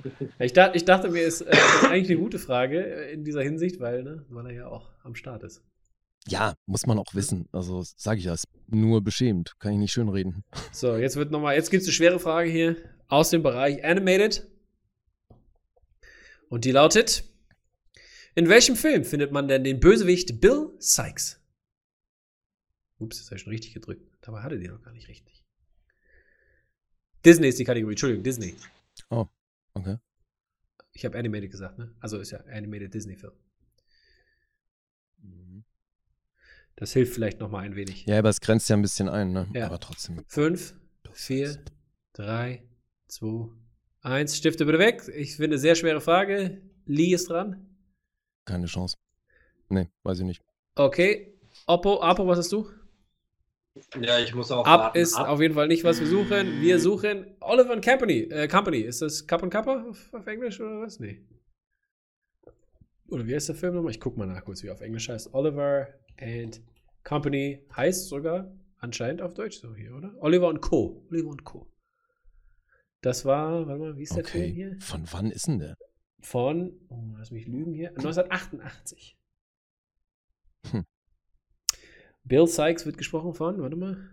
[0.38, 3.80] ich, dachte, ich dachte mir, ist, äh, ist eigentlich eine gute Frage in dieser Hinsicht,
[3.80, 5.62] weil, ne, weil er ja auch am Start ist.
[6.28, 7.48] Ja, muss man auch wissen.
[7.52, 8.44] Also sage ich das.
[8.68, 9.58] Nur beschämt.
[9.58, 10.44] Kann ich nicht schön reden.
[10.72, 12.76] So, jetzt wird nochmal, jetzt gibt es eine schwere Frage hier
[13.08, 14.48] aus dem Bereich Animated.
[16.48, 17.24] Und die lautet:
[18.34, 21.40] In welchem Film findet man denn den Bösewicht Bill Sykes?
[22.98, 24.08] Ups, das habe ich schon richtig gedrückt.
[24.22, 25.44] Dabei hatte die noch gar nicht richtig.
[27.24, 28.54] Disney ist die Kategorie, Entschuldigung, Disney.
[29.10, 29.26] Oh,
[29.74, 29.98] okay.
[30.92, 31.94] Ich habe Animated gesagt, ne?
[32.00, 33.32] Also ist ja Animated Disney-Film.
[35.18, 35.64] Mhm.
[36.76, 38.06] Das hilft vielleicht noch mal ein wenig.
[38.06, 39.48] Ja, aber es grenzt ja ein bisschen ein, ne?
[39.54, 39.66] Ja.
[39.66, 40.24] Aber trotzdem.
[40.26, 40.74] Fünf,
[41.12, 41.58] vier,
[42.12, 42.62] drei,
[43.08, 43.48] zwei,
[44.00, 44.36] eins.
[44.36, 45.02] Stifte bitte weg.
[45.14, 46.62] Ich finde, sehr schwere Frage.
[46.86, 47.66] Lee ist dran.
[48.44, 48.96] Keine Chance.
[49.68, 50.42] Nee, weiß ich nicht.
[50.74, 51.38] Okay.
[51.66, 52.68] Oppo, Apo, was hast du?
[54.00, 54.66] Ja, ich muss auch.
[54.66, 54.98] Ab warten.
[54.98, 55.28] ist Ab.
[55.28, 56.60] auf jeden Fall nicht, was wir suchen.
[56.60, 58.22] Wir suchen Oliver and Company.
[58.30, 58.80] Äh, Company.
[58.80, 61.00] Ist das Cup und Kappa auf, auf, Englisch oder was?
[61.00, 61.24] Nee.
[63.08, 63.92] Oder wie heißt der Film nochmal?
[63.92, 65.32] Ich guck mal nach kurz, wie er auf Englisch heißt.
[65.32, 65.88] Oliver
[66.22, 66.62] and
[67.04, 70.14] Company heißt sogar anscheinend auf Deutsch so hier, oder?
[70.20, 71.04] Oliver und Co.
[71.10, 71.68] Oliver und Co.
[73.00, 74.42] Das war, warte mal, wie ist der okay.
[74.44, 74.76] Film hier?
[74.80, 75.76] Von wann ist denn der?
[76.20, 79.18] Von, oh, lass mich lügen hier, 1988.
[80.70, 80.84] Hm.
[82.24, 84.08] Bill Sykes wird gesprochen von, warte mal.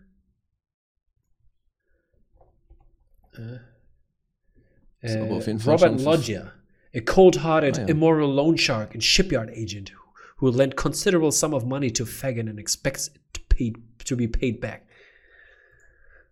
[3.37, 3.59] Äh,
[5.01, 6.51] äh, Robert Loggia,
[6.95, 7.87] a cold-hearted, ah, ja.
[7.87, 9.93] immoral loan shark and shipyard agent
[10.39, 13.73] who will lend considerable sum of money to Fagin and expects to, pay,
[14.05, 14.85] to be paid back.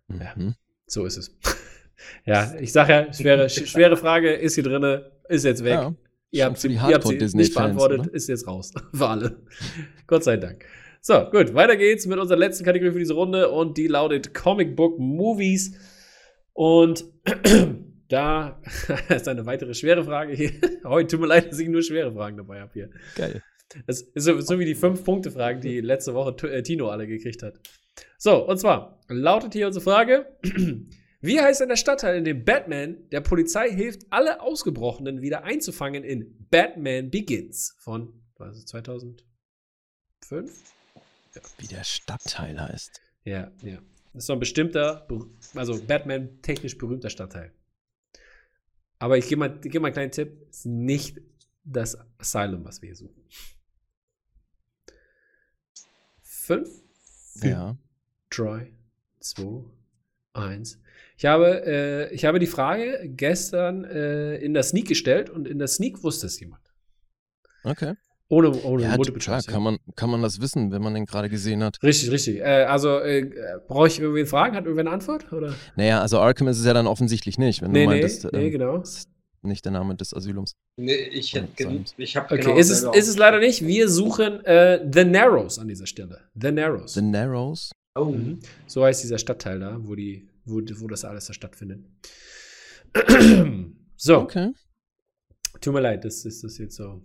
[0.08, 0.20] Mhm.
[0.20, 0.52] Ja,
[0.86, 1.36] so ist es.
[2.24, 5.74] ja, ich sage ja, schwere, schwere Frage ist hier drin, ist jetzt weg.
[5.74, 5.94] Ja,
[6.30, 8.14] ihr habt sie, ihr habt sie nicht beantwortet, oder?
[8.14, 8.72] ist jetzt raus.
[8.92, 9.42] Für alle.
[10.06, 10.64] Gott sei Dank.
[11.00, 14.74] So, gut, weiter geht's mit unserer letzten Kategorie für diese Runde und die lautet Comic
[14.74, 15.76] Book Movies.
[16.54, 17.04] Und
[18.08, 18.60] da
[19.08, 20.50] ist eine weitere schwere Frage hier.
[20.84, 22.90] Heute tut mir leid, dass ich nur schwere Fragen dabei habe hier.
[23.14, 23.42] Geil.
[23.86, 27.06] Das ist so, so wie die fünf Punkte Fragen, die letzte Woche äh, Tino alle
[27.06, 27.60] gekriegt hat.
[28.16, 30.38] So, und zwar lautet hier unsere Frage:
[31.20, 36.04] Wie heißt denn der Stadtteil, in dem Batman der Polizei hilft, alle Ausgebrochenen wieder einzufangen
[36.04, 38.12] in Batman Begins von
[38.52, 39.22] ist 2005?
[41.58, 43.00] Wie der Stadtteil heißt.
[43.24, 43.78] Ja, ja.
[44.12, 45.06] Das ist so ein bestimmter,
[45.54, 47.52] also Batman technisch berühmter Stadtteil.
[48.98, 51.20] Aber ich gebe mal, geb mal einen kleinen Tipp: Es ist nicht
[51.64, 53.22] das Asylum, was wir hier suchen.
[56.48, 56.70] Fünf,
[57.42, 57.76] vier, ja.
[58.30, 58.72] drei,
[59.20, 59.64] zwei,
[60.32, 60.78] eins.
[61.18, 65.58] Ich habe, äh, ich habe die Frage gestern äh, in der Sneak gestellt und in
[65.58, 66.62] der Sneak wusste es jemand.
[67.64, 67.96] Okay.
[68.28, 71.62] Ohne, ohne ja, Multiple kann man, kann man das wissen, wenn man den gerade gesehen
[71.62, 71.82] hat.
[71.82, 72.38] Richtig, richtig.
[72.38, 73.30] Äh, also, äh,
[73.66, 74.56] brauche ich irgendwie Fragen?
[74.56, 75.30] Hat irgendwer eine Antwort?
[75.30, 75.52] Oder?
[75.76, 78.24] Naja, also Arkham ist es ja dann offensichtlich nicht, wenn nee, du meintest.
[78.24, 78.82] Nee, nee ähm, genau.
[79.48, 80.52] Nicht der Name des Asylums.
[80.76, 81.48] Nee, ich hätte
[81.96, 83.66] ich habe Okay, genau ist, es, ist es leider nicht.
[83.66, 86.28] Wir suchen äh, The Narrows an dieser Stelle.
[86.40, 86.94] The Narrows.
[86.94, 87.72] The Narrows?
[87.94, 88.04] Oh.
[88.06, 88.40] Mhm.
[88.66, 91.80] So heißt dieser Stadtteil da, wo, die, wo, wo das alles da stattfindet.
[93.96, 94.18] so.
[94.18, 94.52] Okay.
[95.60, 97.02] Tut mir leid, dass das, das jetzt so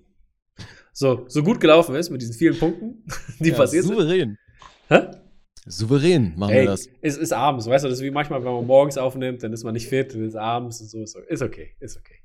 [0.94, 3.04] so, so gut gelaufen ist mit diesen vielen Punkten,
[3.40, 4.38] die ja, passiert souverän.
[4.90, 5.02] sind.
[5.02, 5.18] Hä?
[5.66, 6.88] Souverän machen Ey, wir das.
[7.02, 9.64] Es ist abends, weißt du, das ist wie manchmal, wenn man morgens aufnimmt, dann ist
[9.64, 11.20] man nicht fit, dann ist abends und so.
[11.20, 12.23] Ist okay, ist okay.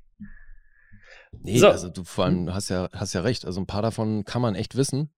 [1.41, 1.67] Nee, so.
[1.67, 3.45] also du vor allem hast ja, hast ja recht.
[3.45, 5.09] Also ein paar davon kann man echt wissen.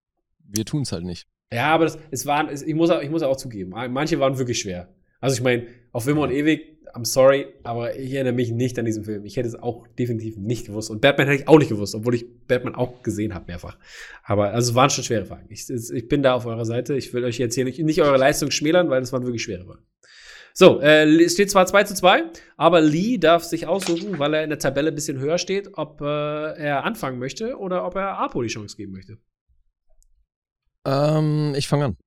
[0.44, 1.28] Wir tun es halt nicht.
[1.52, 4.60] Ja, aber das, es waren, es, ich, muss, ich muss auch zugeben, manche waren wirklich
[4.60, 4.90] schwer.
[5.20, 8.86] Also ich meine, auf immer und ewig I'm sorry, aber ich erinnere mich nicht an
[8.86, 9.26] diesen Film.
[9.26, 10.90] Ich hätte es auch definitiv nicht gewusst.
[10.90, 13.78] Und Batman hätte ich auch nicht gewusst, obwohl ich Batman auch gesehen habe mehrfach.
[14.24, 15.46] Aber also es waren schon schwere Fragen.
[15.50, 16.96] Ich, ich, bin da auf eurer Seite.
[16.96, 19.66] Ich will euch jetzt hier nicht, nicht eure Leistung schmälern, weil es waren wirklich schwere
[19.66, 19.84] Fragen.
[20.54, 22.24] So, äh, es steht zwar 2 zu 2,
[22.58, 26.02] aber Lee darf sich aussuchen, weil er in der Tabelle ein bisschen höher steht, ob
[26.02, 29.18] äh, er anfangen möchte oder ob er Apo die Chance geben möchte.
[30.86, 31.98] Ähm, ich fange an.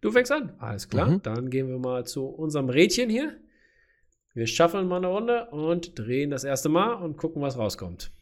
[0.00, 0.54] Du fängst an.
[0.58, 1.10] Alles klar.
[1.10, 1.22] Mhm.
[1.22, 3.40] Dann gehen wir mal zu unserem Rädchen hier.
[4.34, 8.12] Wir schaffeln mal eine Runde und drehen das erste Mal und gucken, was rauskommt.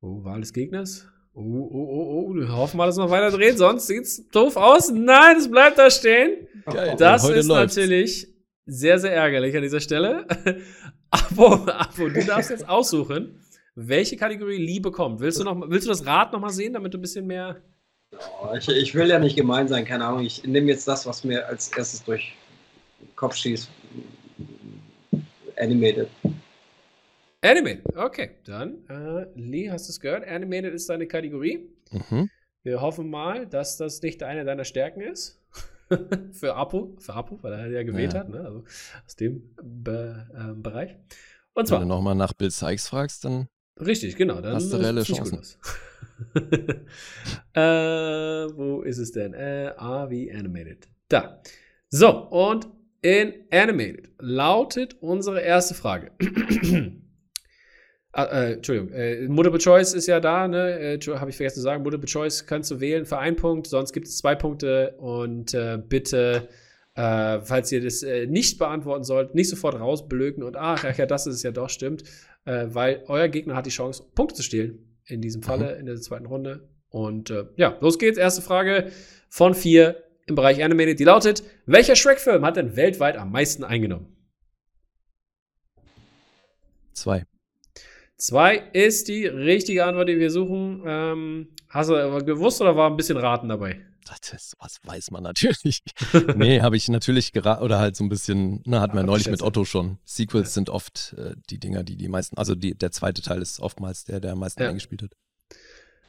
[0.00, 1.08] Oh, Wahl des Gegners.
[1.36, 2.34] Oh, oh, oh, oh.
[2.34, 4.90] Wir hoffen mal, dass wir noch weiter drehen, sonst sieht es doof aus.
[4.92, 6.46] Nein, es bleibt da stehen.
[6.64, 7.76] Geil, das ist läuft's.
[7.76, 8.28] natürlich
[8.66, 10.26] sehr, sehr ärgerlich an dieser Stelle.
[11.10, 13.40] Abo, Abo, du darfst jetzt aussuchen,
[13.74, 15.20] welche Kategorie Lee bekommt.
[15.20, 17.60] Willst du, noch, willst du das Rad nochmal sehen, damit du ein bisschen mehr.
[18.12, 20.24] Ja, ich, ich, will ja nicht gemein sein, keine Ahnung.
[20.24, 22.32] Ich nehme jetzt das, was mir als erstes durch
[23.00, 23.68] den Kopf schießt.
[25.56, 26.08] Animated.
[27.44, 28.30] Animated, okay.
[28.46, 30.26] Dann, äh, Lee, hast du es gehört?
[30.26, 31.68] Animated ist deine Kategorie.
[31.90, 32.30] Mhm.
[32.62, 35.42] Wir hoffen mal, dass das nicht eine deiner Stärken ist.
[36.32, 38.20] für Apo, für Apo, weil er ja gewählt ja.
[38.20, 38.40] hat, ne?
[38.40, 38.64] also
[39.04, 40.96] aus dem Be äh, Bereich.
[41.52, 41.82] Und zwar.
[41.82, 43.48] Wenn du nochmal nach Bill Sykes fragst, dann.
[43.78, 44.40] Richtig, genau.
[44.40, 45.40] Dann hast du reelle Chancen.
[47.52, 49.34] äh, wo ist es denn?
[49.34, 50.88] Äh, A wie Animated.
[51.08, 51.42] Da.
[51.90, 52.68] So, und
[53.02, 56.12] in Animated lautet unsere erste Frage.
[58.16, 60.78] Ah, äh, Entschuldigung, äh, Multiple Choice ist ja da, ne?
[60.78, 61.82] Äh, Habe ich vergessen zu sagen.
[61.82, 65.82] Multiple Choice kannst du wählen für einen Punkt, sonst gibt es zwei Punkte und äh,
[65.84, 66.48] bitte,
[66.94, 71.26] äh, falls ihr das äh, nicht beantworten sollt, nicht sofort rausblöken und ach, ja, das
[71.26, 72.04] ist es ja doch, stimmt,
[72.44, 74.78] weil euer Gegner hat die Chance, Punkte zu stehlen.
[75.06, 75.80] In diesem Falle, mhm.
[75.80, 76.68] in der zweiten Runde.
[76.90, 78.18] Und ja, los geht's.
[78.18, 78.90] Erste Frage
[79.28, 84.14] von vier im Bereich Animated, die lautet: Welcher Shrek-Film hat denn weltweit am meisten eingenommen?
[86.92, 87.24] Zwei.
[88.24, 90.82] Zwei ist die richtige Antwort, die wir suchen.
[90.86, 93.82] Ähm, hast du gewusst oder war ein bisschen Raten dabei?
[94.30, 95.82] Das, was weiß man natürlich.
[96.34, 99.28] nee, habe ich natürlich geraten oder halt so ein bisschen, na, hatten wir ja, neulich
[99.28, 99.98] mit Otto schon.
[100.06, 100.52] Sequels ja.
[100.52, 104.04] sind oft äh, die Dinger, die die meisten, also die, der zweite Teil ist oftmals
[104.04, 104.70] der, der am meisten ja.
[104.70, 105.10] eingespielt hat.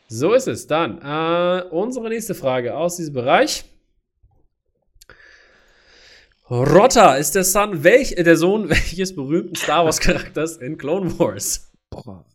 [0.08, 0.68] So ist es.
[0.68, 3.66] Dann äh, unsere nächste Frage aus diesem Bereich.
[6.50, 11.20] Rotta ist der, Son, welch, äh, der Sohn welches berühmten Star Wars Charakters in Clone
[11.20, 11.65] Wars?
[12.04, 12.26] Boah,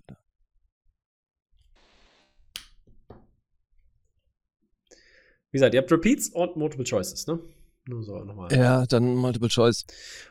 [5.50, 7.40] Wie gesagt, ihr habt Repeats und Multiple Choices, ne?
[7.86, 8.52] Nur so nochmal.
[8.52, 9.84] Ja, dann Multiple Choice.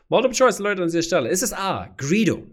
[0.08, 1.28] Multiple Choice, Leute, an dieser Stelle.
[1.28, 2.46] Ist es A, Greedo?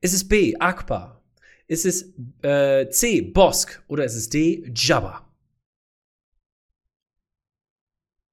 [0.00, 1.22] Ist es B, Akbar?
[1.66, 3.82] Ist es äh, C, Bosk?
[3.88, 5.32] Oder ist es D, Jabba?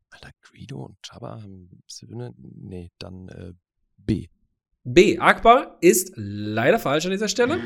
[0.10, 2.34] Alter, Greedo und Jabba haben Söhne?
[2.38, 3.54] Nee, dann äh,
[3.98, 4.28] B.
[4.84, 5.20] B.
[5.20, 7.60] Akbar ist leider falsch an dieser Stelle.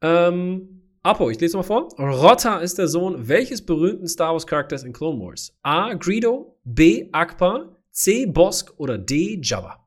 [0.00, 1.88] Ähm, Apo, ich lese mal vor.
[1.98, 5.56] Rotta ist der Sohn welches berühmten Star Wars Charakters in Clone Wars?
[5.62, 5.94] A.
[5.94, 7.08] Greedo, B.
[7.12, 8.26] Akbar, C.
[8.26, 9.38] Bosk oder D.
[9.42, 9.86] Jabba?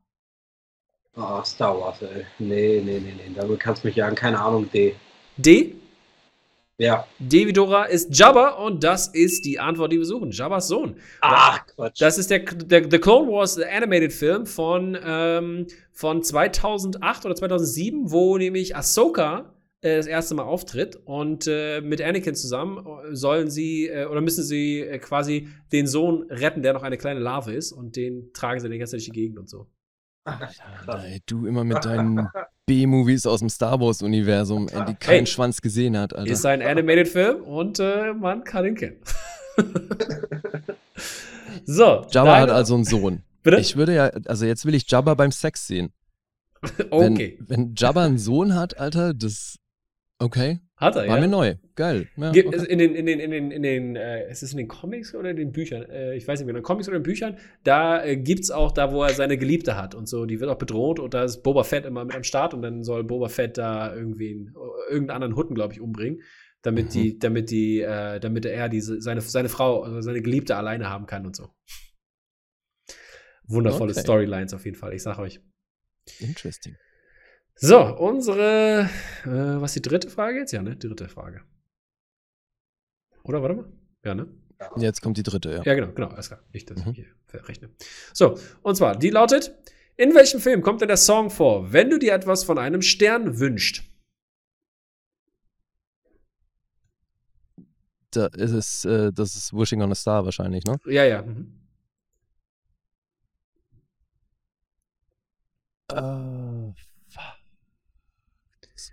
[1.15, 2.25] Oh, Star Wars, ey.
[2.37, 3.35] Nee, nee, nee, nee.
[3.35, 4.15] Damit kannst du mich jagen.
[4.15, 4.95] Keine Ahnung, D.
[5.35, 5.75] D?
[6.79, 7.05] Ja.
[7.19, 10.31] Devidora ist Jabba und das ist die Antwort, die wir suchen.
[10.31, 10.95] Jabbas Sohn.
[11.19, 12.01] Ach, Quatsch.
[12.01, 18.11] Das ist der, der, der Clone Wars Animated Film von, ähm, von 2008 oder 2007,
[18.11, 23.87] wo nämlich Ahsoka äh, das erste Mal auftritt und äh, mit Anakin zusammen sollen sie
[23.87, 27.73] äh, oder müssen sie äh, quasi den Sohn retten, der noch eine kleine Larve ist
[27.73, 29.67] und den tragen sie die ganze Zeit durch die Gegend und so.
[30.23, 32.29] Alter, ey, du immer mit deinen
[32.69, 36.31] B-Movies aus dem Star Wars-Universum, die keinen hey, Schwanz gesehen hat, Alter.
[36.31, 38.97] Ist ein Animated-Film und äh, man kann ihn kennen.
[41.65, 42.05] so.
[42.11, 43.23] Jabba hat also einen Sohn.
[43.41, 43.59] Bitte?
[43.59, 45.91] Ich würde ja, also jetzt will ich Jabba beim Sex sehen.
[46.91, 47.39] okay.
[47.39, 49.55] Wenn, wenn Jabba einen Sohn hat, Alter, das.
[50.19, 50.59] Okay.
[50.79, 51.21] Hat er, War ja.
[51.21, 51.55] mir neu.
[51.75, 52.07] Geil.
[52.15, 52.39] Ja, okay.
[52.69, 55.29] In den, in den, in den, in den, äh, ist es in den Comics oder
[55.29, 55.83] in den Büchern?
[55.89, 58.43] Äh, ich weiß nicht mehr, in den Comics oder in den Büchern, da äh, gibt
[58.43, 61.13] es auch da, wo er seine Geliebte hat und so, die wird auch bedroht und
[61.13, 64.31] da ist Boba Fett immer mit am Start und dann soll Boba Fett da irgendwie
[64.31, 64.53] einen,
[64.89, 66.21] irgendeinen anderen Hutten, glaube ich, umbringen,
[66.61, 66.89] damit mhm.
[66.91, 71.07] die, damit die, äh, damit er diese, seine, seine Frau, also seine Geliebte alleine haben
[71.07, 71.49] kann und so.
[73.43, 73.99] Wundervolle okay.
[73.99, 75.41] Storylines auf jeden Fall, ich sag euch.
[76.19, 76.77] Interesting.
[77.61, 78.89] So, unsere,
[79.25, 79.27] äh,
[79.61, 80.53] was ist die dritte Frage jetzt?
[80.53, 80.77] Ja, ne?
[80.77, 81.41] Dritte Frage.
[83.23, 83.65] Oder, warte mal.
[84.05, 84.27] Ja, ne?
[84.77, 85.63] Jetzt kommt die dritte, ja.
[85.63, 86.41] Ja, genau, genau, alles klar.
[86.53, 86.91] Nicht, dass mhm.
[86.91, 87.69] ich hier verrechne.
[88.13, 89.53] So, und zwar, die lautet:
[89.97, 93.39] In welchem Film kommt denn der Song vor, wenn du dir etwas von einem Stern
[93.39, 93.83] wünschst?
[98.11, 100.77] Da ist es, äh, das ist Wishing on a Star wahrscheinlich, ne?
[100.85, 101.23] Ja, ja.
[101.23, 101.55] Mhm.
[105.91, 106.38] Uh,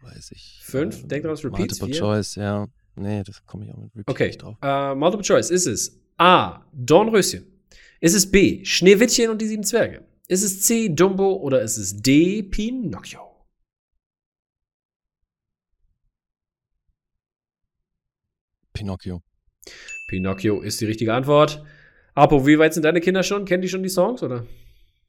[0.01, 0.61] das weiß ich.
[0.63, 1.81] Fünf, äh, denk dran, Repeats.
[1.81, 2.01] Multiple vier.
[2.01, 2.67] Choice, ja.
[2.97, 4.27] Nee, das komme ich auch mit Repeat okay.
[4.29, 4.57] nicht drauf.
[4.65, 6.65] Uh, Multiple Choice ist es A.
[6.73, 7.45] Dornröschen.
[8.01, 8.65] Ist es B.
[8.65, 10.05] Schneewittchen und die sieben Zwerge?
[10.29, 10.89] Ist es C.
[10.89, 12.43] Dumbo oder ist es D.
[12.43, 13.21] Pinocchio?
[18.73, 19.23] Pinocchio.
[20.09, 21.65] Pinocchio ist die richtige Antwort.
[22.15, 23.45] Apo, wie weit sind deine Kinder schon?
[23.45, 24.47] Kennen die schon die Songs, oder?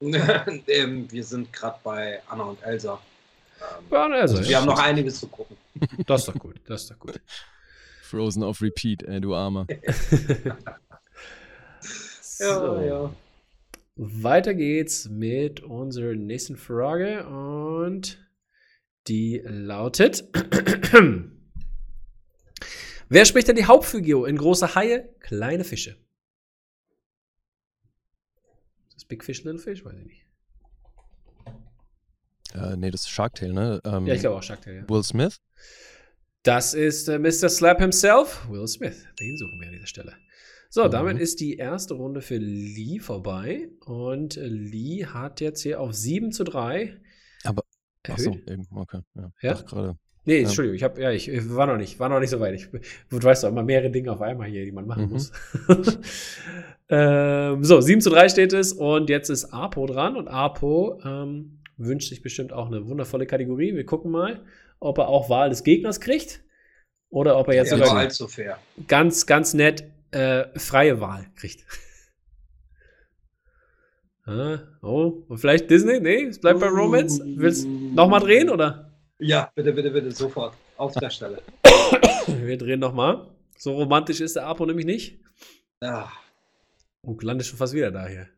[0.00, 3.00] ähm, wir sind gerade bei Anna und Elsa.
[3.90, 4.38] Bei Anna Elsa.
[4.38, 5.56] Also wir haben noch einiges zu gucken.
[6.06, 7.20] Das ist doch gut, das ist doch gut.
[8.02, 9.66] Frozen auf Repeat, ey, du Armer.
[12.20, 12.44] so.
[12.44, 13.14] Ja, ja.
[13.94, 18.18] Weiter geht's mit unserer nächsten Frage und
[19.08, 20.24] die lautet:
[23.08, 25.96] Wer spricht denn die Hauptfigur in große Haie, kleine Fische?
[28.94, 30.27] Das Big Fish, Little Fish, weiß ich nicht.
[32.54, 33.80] Äh, nee, das ist Shark Tale, ne?
[33.84, 34.78] Ähm, ja, ich glaube auch Shark Tale.
[34.78, 34.88] Ja.
[34.88, 35.38] Will Smith?
[36.42, 37.48] Das ist äh, Mr.
[37.48, 39.06] Slap himself, Will Smith.
[39.18, 40.14] Den suchen wir an dieser Stelle.
[40.70, 40.90] So, mhm.
[40.90, 43.68] damit ist die erste Runde für Lee vorbei.
[43.84, 46.96] Und äh, Lee hat jetzt hier auf 7 zu 3.
[47.44, 47.62] Aber.
[48.02, 48.28] Erhöht.
[48.28, 49.00] Ach so, eben, okay.
[49.14, 49.54] Ja, ja?
[49.54, 49.98] gerade.
[50.24, 52.54] Nee, Entschuldigung, ich habe ja, ich, ich, war noch nicht, war noch nicht so weit.
[52.54, 55.12] Ich, du weißt doch immer mehrere Dinge auf einmal hier, die man machen mhm.
[55.12, 55.32] muss.
[56.90, 61.57] ähm, so, 7 zu 3 steht es und jetzt ist Apo dran und Apo ähm,
[61.78, 63.74] wünscht sich bestimmt auch eine wundervolle Kategorie.
[63.74, 64.44] Wir gucken mal,
[64.80, 66.42] ob er auch Wahl des Gegners kriegt
[67.08, 68.58] oder ob er jetzt ja, sogar fair.
[68.86, 71.64] ganz, ganz nett äh, freie Wahl kriegt.
[74.26, 76.00] ah, oh, vielleicht Disney?
[76.00, 77.22] Nee, es bleibt bei Romance.
[77.24, 78.92] Willst du nochmal drehen oder?
[79.18, 80.54] Ja, bitte, bitte, bitte, sofort.
[80.76, 81.42] Auf der Stelle.
[82.26, 83.26] Wir drehen nochmal.
[83.56, 85.20] So romantisch ist der Apo nämlich nicht.
[85.82, 86.12] Ja.
[87.02, 88.28] Und landet schon fast wieder da hier.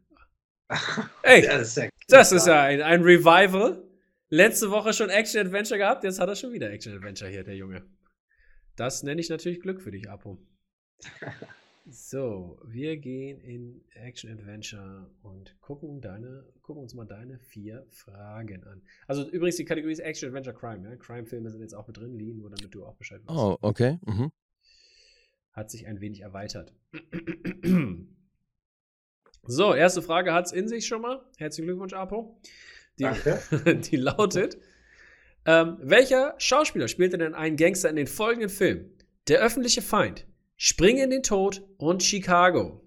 [1.22, 3.83] Ey, das ist ja, das ist ja ein, ein Revival.
[4.28, 7.56] Letzte Woche schon Action Adventure gehabt, jetzt hat er schon wieder Action Adventure hier, der
[7.56, 7.83] Junge.
[8.76, 10.38] Das nenne ich natürlich Glück für dich, Apo.
[11.92, 18.62] So, wir gehen in Action Adventure und gucken deine, gucken uns mal deine vier Fragen
[18.64, 18.83] an.
[19.09, 20.94] Also übrigens die Kategorie ist Action Adventure Crime, ja.
[20.96, 23.37] Crime-Filme sind jetzt auch mit drin, Lee, nur damit du auch Bescheid weißt.
[23.37, 23.98] Oh, okay.
[24.06, 24.30] Mhm.
[25.52, 26.72] Hat sich ein wenig erweitert.
[29.44, 31.24] So, erste Frage hat es in sich schon mal.
[31.38, 32.38] Herzlichen Glückwunsch, Apo.
[32.98, 33.40] Die, Danke.
[33.90, 34.59] die lautet:
[35.46, 38.90] ähm, Welcher Schauspieler spielte denn einen Gangster in den folgenden Filmen?
[39.29, 40.26] Der öffentliche Feind,
[40.57, 42.83] Spring in den Tod und Chicago.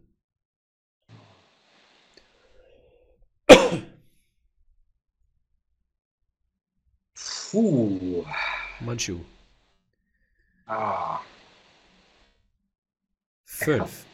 [7.51, 8.25] Puh.
[8.79, 9.19] Manchu.
[10.65, 11.19] Ah.
[13.45, 14.05] Fünf.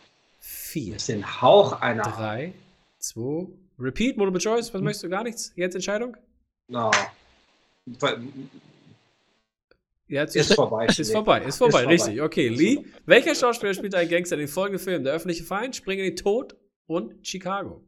[0.69, 0.93] Vier.
[0.93, 2.03] Das ist den Hauch einer.
[2.03, 2.53] Drei.
[2.99, 3.47] Zwei.
[3.79, 4.71] Repeat, Multiple Choice.
[4.71, 4.83] Was hm.
[4.83, 5.09] möchtest du?
[5.09, 5.51] Gar nichts?
[5.55, 6.15] Jetzt Entscheidung?
[6.67, 6.91] No.
[10.07, 10.85] Jetzt ist, vorbei.
[10.97, 12.17] Ist vorbei, ist vorbei, ist richtig.
[12.17, 12.23] Vorbei.
[12.23, 12.85] Okay, Lee.
[13.05, 15.03] Welcher Schauspieler spielt einen Gangster in den folgenden Filmen?
[15.03, 16.55] Der öffentliche Feind, Spring in den Tod
[16.85, 17.83] und Chicago.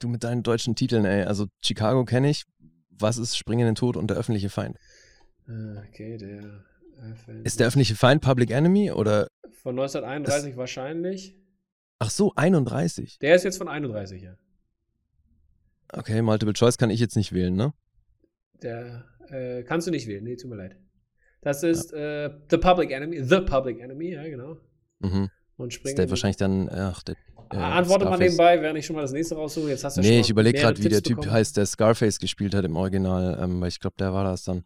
[0.00, 1.22] Du mit deinen deutschen Titeln, ey.
[1.22, 2.44] Also Chicago kenne ich.
[2.90, 4.76] Was ist Spring in den Tod und der öffentliche Feind?
[5.46, 6.64] Ah, okay, der
[7.44, 9.28] Ist der öffentliche Feind Public Enemy oder?
[9.62, 11.36] Von 1931 das, wahrscheinlich.
[11.98, 13.18] Ach so, 31.
[13.18, 14.36] Der ist jetzt von 31, ja.
[15.92, 17.72] Okay, Multiple Choice kann ich jetzt nicht wählen, ne?
[18.62, 20.24] Der äh, kannst du nicht wählen.
[20.24, 20.76] Nee, tut mir leid.
[21.40, 22.26] Das ist ja.
[22.26, 23.22] äh, The Public Enemy.
[23.24, 24.56] The Public Enemy, ja, genau.
[24.98, 25.30] Mhm.
[25.56, 25.92] Und springen.
[25.92, 26.68] Ist der wahrscheinlich dann.
[26.68, 27.16] Ach, der,
[27.52, 29.68] äh, Antworte mal nebenbei, während ich schon mal das nächste raussuche.
[29.68, 31.32] Jetzt hast du nee, schon ich überlege gerade, wie der Typ bekommen.
[31.32, 34.64] heißt, der Scarface gespielt hat im Original, ähm, weil ich glaube, der war das dann.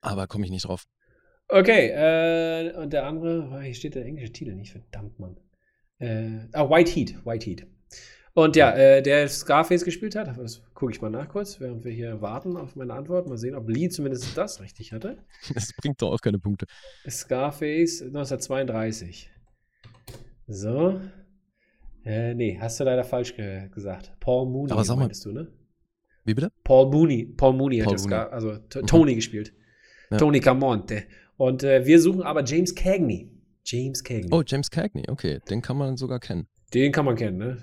[0.00, 0.84] Aber komme ich nicht drauf.
[1.48, 5.36] Okay, äh, und der andere, hier steht der englische Titel nicht, verdammt, Mann.
[5.98, 7.66] Äh, ah, White Heat, White Heat.
[8.34, 11.92] Und ja, äh, der Scarface gespielt hat, das gucke ich mal nach kurz, während wir
[11.92, 13.26] hier warten auf meine Antwort.
[13.28, 15.24] Mal sehen, ob Lee zumindest das richtig hatte.
[15.54, 16.66] Das bringt doch auch keine Punkte.
[17.08, 19.30] Scarface 1932.
[20.48, 21.00] So.
[22.04, 24.12] Äh, nee, hast du leider falsch ge gesagt.
[24.20, 25.48] Paul Mooney Aber sag mal, du, ne?
[26.24, 26.52] Wie bitte?
[26.62, 27.24] Paul Mooney.
[27.24, 28.14] Paul Mooney Paul hat Mooney.
[28.14, 28.86] Scar also mhm.
[28.86, 29.54] Tony gespielt.
[30.10, 30.16] Ja.
[30.18, 31.04] Tony Camonte.
[31.36, 33.30] Und äh, wir suchen aber James Cagney.
[33.64, 34.28] James Cagney.
[34.30, 35.40] Oh, James Cagney, okay.
[35.50, 36.46] Den kann man sogar kennen.
[36.72, 37.58] Den kann man kennen, ne?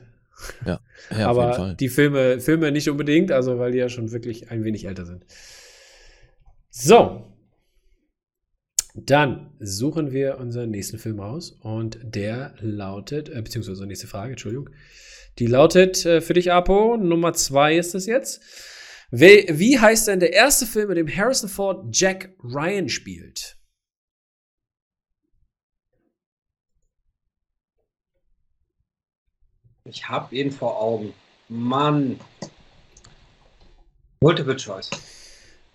[0.65, 0.79] Ja,
[1.15, 4.85] ja aber die Filme, Filme nicht unbedingt, also weil die ja schon wirklich ein wenig
[4.85, 5.25] älter sind.
[6.69, 7.29] So.
[8.95, 14.31] Dann suchen wir unseren nächsten Film aus und der lautet, äh, beziehungsweise unsere nächste Frage,
[14.31, 14.69] Entschuldigung.
[15.39, 18.41] Die lautet äh, für dich, Apo, Nummer zwei ist es jetzt.
[19.15, 23.59] Wie, wie heißt denn der erste Film, in dem Harrison Ford Jack Ryan spielt?
[29.83, 31.13] Ich habe ihn vor Augen.
[31.47, 32.19] Mann.
[34.19, 34.89] Multiple Choice.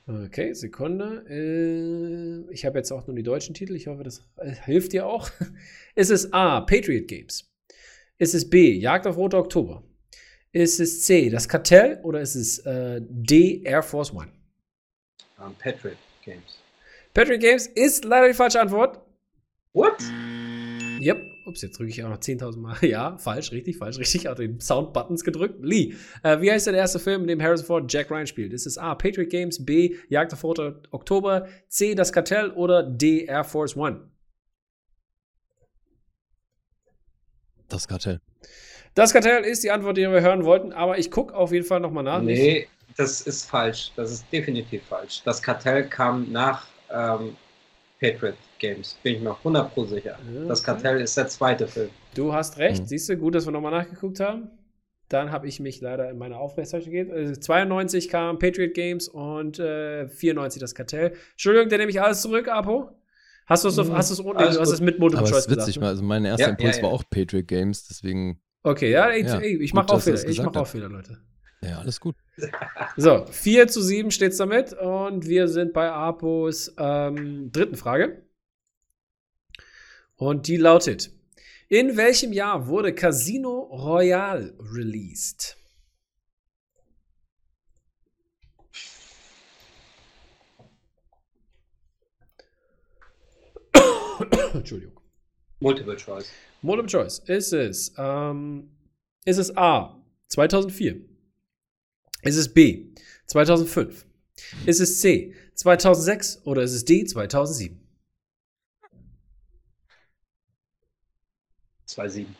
[0.08, 1.24] Okay, Sekunde.
[1.28, 3.76] Äh, ich habe jetzt auch nur die deutschen Titel.
[3.76, 5.30] Ich hoffe, das äh, hilft dir auch.
[5.94, 6.62] Ist es A.
[6.62, 7.48] Patriot Games,
[8.18, 9.87] Ist es B, Jagd auf Rote Oktober?
[10.58, 14.26] Ist es C, das Kartell oder ist es äh, D, Air Force One?
[15.38, 16.58] Um, Patriot Games.
[17.14, 19.00] Patriot Games ist leider die falsche Antwort.
[19.72, 20.02] What?
[21.00, 21.22] Yep.
[21.46, 22.76] Ups, jetzt drücke ich auch noch 10.000 Mal.
[22.82, 24.26] Ja, falsch, richtig, falsch, richtig.
[24.26, 25.60] Hat den Sound-Buttons gedrückt.
[25.62, 25.94] Lee,
[26.24, 28.52] äh, wie heißt der erste Film, in dem Harrison Ford Jack Ryan spielt?
[28.52, 33.26] Ist es A, Patriot Games, B, Jagd auf Rote Oktober, C, das Kartell oder D,
[33.26, 34.10] Air Force One?
[37.68, 38.20] Das Kartell.
[38.98, 41.78] Das Kartell ist die Antwort, die wir hören wollten, aber ich gucke auf jeden Fall
[41.78, 42.20] nochmal nach.
[42.20, 43.92] Nee, das ist falsch.
[43.94, 45.22] Das ist definitiv falsch.
[45.24, 47.36] Das Kartell kam nach ähm,
[48.00, 48.98] Patriot Games.
[49.04, 50.18] Bin ich mir 100% sicher.
[50.28, 50.48] Okay.
[50.48, 51.90] Das Kartell ist der zweite Film.
[52.16, 52.82] Du hast recht.
[52.82, 52.86] Mhm.
[52.86, 54.50] Siehst du, gut, dass wir nochmal nachgeguckt haben.
[55.08, 57.12] Dann habe ich mich leider in meine Aufrechtszeichnung gegeben.
[57.12, 61.12] Also 92 kam Patriot Games und äh, 94 das Kartell.
[61.30, 62.90] Entschuldigung, der nehme ich alles zurück, Apo.
[63.46, 63.92] Hast du es mhm.
[63.96, 65.68] hast du es mit Multiple Choice gesagt?
[65.68, 65.86] witzig, ne?
[65.86, 66.88] also mein erster ja, Impuls ja, ja.
[66.88, 70.24] war auch Patriot Games, deswegen Okay, ja, ich, ja, ich mache auch Fehler.
[70.28, 71.18] Ich mache auch Fehler, Leute.
[71.62, 72.16] Ja, alles gut.
[72.96, 78.26] So, 4 zu 7 steht es damit und wir sind bei Apos ähm, dritten Frage.
[80.16, 81.10] Und die lautet:
[81.68, 85.56] In welchem Jahr wurde Casino Royale released?
[94.54, 94.98] Entschuldigung.
[95.60, 96.30] Multiple Choice.
[96.62, 97.18] Multiple Choice.
[97.26, 98.70] Ist es, ähm,
[99.24, 101.00] ist es A, 2004?
[102.22, 102.86] Ist es B,
[103.26, 104.06] 2005?
[104.66, 107.80] Ist es C, 2006 oder ist es D, 2007?
[111.86, 112.36] 2007.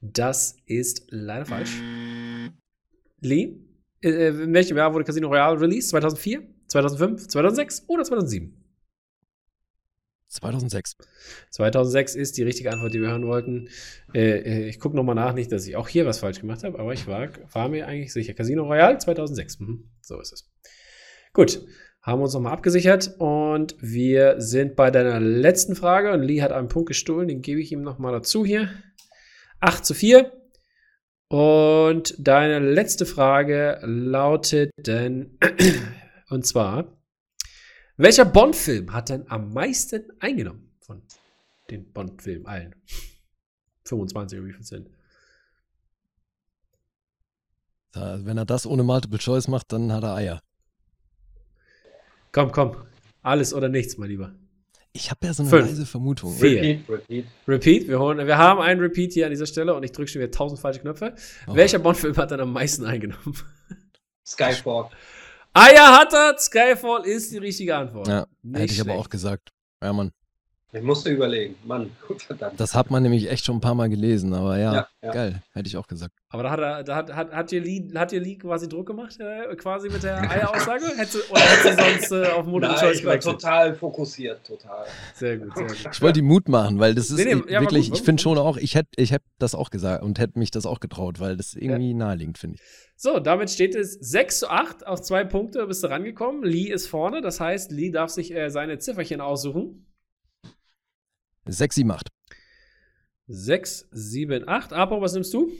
[0.00, 1.76] Das ist leider falsch.
[3.20, 3.56] Lee,
[4.02, 5.90] äh, in welchem Jahr wurde Casino Royale released?
[5.90, 8.59] 2004, 2005, 2006 oder 2007?
[10.30, 10.96] 2006.
[11.50, 13.68] 2006 ist die richtige Antwort, die wir hören wollten.
[14.14, 16.78] Äh, äh ich gucke nochmal nach, nicht, dass ich auch hier was falsch gemacht habe,
[16.78, 18.32] aber ich war, war mir eigentlich sicher.
[18.34, 19.60] Casino Royale 2006.
[19.60, 20.50] Mhm, so ist es.
[21.32, 21.60] Gut,
[22.02, 26.52] haben wir uns nochmal abgesichert und wir sind bei deiner letzten Frage und Lee hat
[26.52, 28.70] einen Punkt gestohlen, den gebe ich ihm nochmal dazu hier.
[29.60, 30.32] 8 zu 4.
[31.28, 35.38] Und deine letzte Frage lautet denn,
[36.30, 36.99] und zwar,
[38.00, 41.02] welcher Bond-Film hat denn am meisten eingenommen von
[41.70, 42.74] den Bond-Filmen allen?
[43.84, 44.90] 25 oder wie viel sind?
[47.92, 50.40] wenn er das ohne Multiple Choice macht, dann hat er Eier.
[52.32, 52.76] Komm, komm.
[53.22, 54.32] Alles oder nichts, mein Lieber.
[54.92, 56.32] Ich habe ja so eine Fünf, leise Vermutung.
[56.32, 56.62] Vier.
[56.62, 57.26] Repeat, repeat.
[57.46, 57.88] Repeat.
[57.88, 60.30] Wir, holen, wir haben einen Repeat hier an dieser Stelle und ich drücke schon wieder
[60.30, 61.14] tausend falsche Knöpfe.
[61.46, 61.54] Oh.
[61.54, 63.36] Welcher Bond-Film hat dann am meisten eingenommen?
[64.26, 64.90] Skyfall.
[65.52, 68.06] Eier hat er, Skyfall ist die richtige Antwort.
[68.08, 68.90] Ja, Nicht hätte ich schlecht.
[68.90, 69.50] aber auch gesagt.
[69.82, 70.12] Ja, Mann.
[70.72, 72.60] Ich musste überlegen, Mann, verdammt.
[72.60, 75.10] Das hat man nämlich echt schon ein paar Mal gelesen, aber ja, ja, ja.
[75.12, 76.14] geil, hätte ich auch gesagt.
[76.28, 79.18] Aber da hat er, da hat, hat, hat dir Lee, hat Lee quasi Druck gemacht,
[79.18, 80.86] äh, quasi mit der Eieraussage?
[80.96, 84.86] Hätte, oder hättest du sonst äh, auf Multiple Choice ich war total fokussiert, total.
[85.14, 85.88] Sehr gut, sehr gut.
[85.92, 88.22] Ich wollte die Mut machen, weil das ist nee, nee, ja, wirklich, gut, ich finde
[88.22, 91.18] schon auch, ich hätte ich hätt das auch gesagt und hätte mich das auch getraut,
[91.18, 92.62] weil das irgendwie naheliegend, finde ich.
[92.94, 96.44] So, damit steht es 6 zu 8 auf zwei Punkte, bist du rangekommen.
[96.44, 99.86] Lee ist vorne, das heißt, Lee darf sich äh, seine Zifferchen aussuchen.
[101.48, 102.08] 6, 7, 8.
[103.28, 104.72] 6, 7, 8.
[104.72, 105.50] Apo, was nimmst du?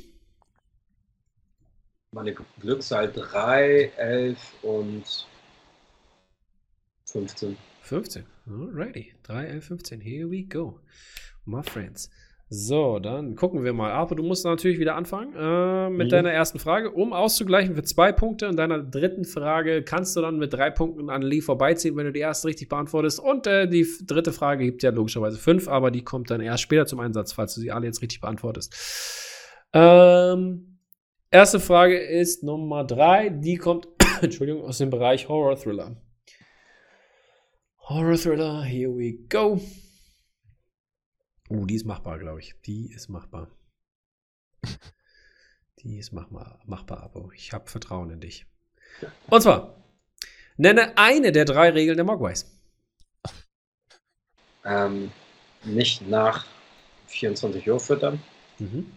[2.12, 5.26] Meine Glückszahl 3, 11 und
[7.06, 7.56] 15.
[7.82, 8.24] 15.
[8.46, 9.12] Alrighty.
[9.22, 10.00] 3, 11, 15.
[10.00, 10.80] Here we go.
[11.44, 12.10] My friends.
[12.52, 13.92] So, dann gucken wir mal.
[13.92, 16.10] Aber du musst natürlich wieder anfangen äh, mit mhm.
[16.10, 18.46] deiner ersten Frage, um auszugleichen für zwei Punkte.
[18.46, 22.12] In deiner dritten Frage kannst du dann mit drei Punkten an Lee vorbeiziehen, wenn du
[22.12, 23.20] die erste richtig beantwortest.
[23.20, 26.86] Und äh, die dritte Frage gibt ja logischerweise fünf, aber die kommt dann erst später
[26.86, 28.74] zum Einsatz, falls du sie alle jetzt richtig beantwortest.
[29.72, 30.80] Ähm,
[31.30, 33.28] erste Frage ist Nummer drei.
[33.28, 33.86] Die kommt,
[34.22, 35.96] Entschuldigung, aus dem Bereich Horror Thriller.
[37.88, 39.60] Horror Thriller, here we go.
[41.50, 42.54] Oh, die ist machbar, glaube ich.
[42.64, 43.48] Die ist machbar.
[45.82, 47.32] Die ist machbar, machbar, Abo.
[47.34, 48.44] Ich habe Vertrauen in dich.
[49.28, 49.82] Und zwar,
[50.58, 52.44] nenne eine der drei Regeln der Mogwais.
[54.62, 55.10] Ähm,
[55.64, 56.46] nicht nach
[57.06, 58.22] 24 Uhr füttern.
[58.58, 58.92] Mhm.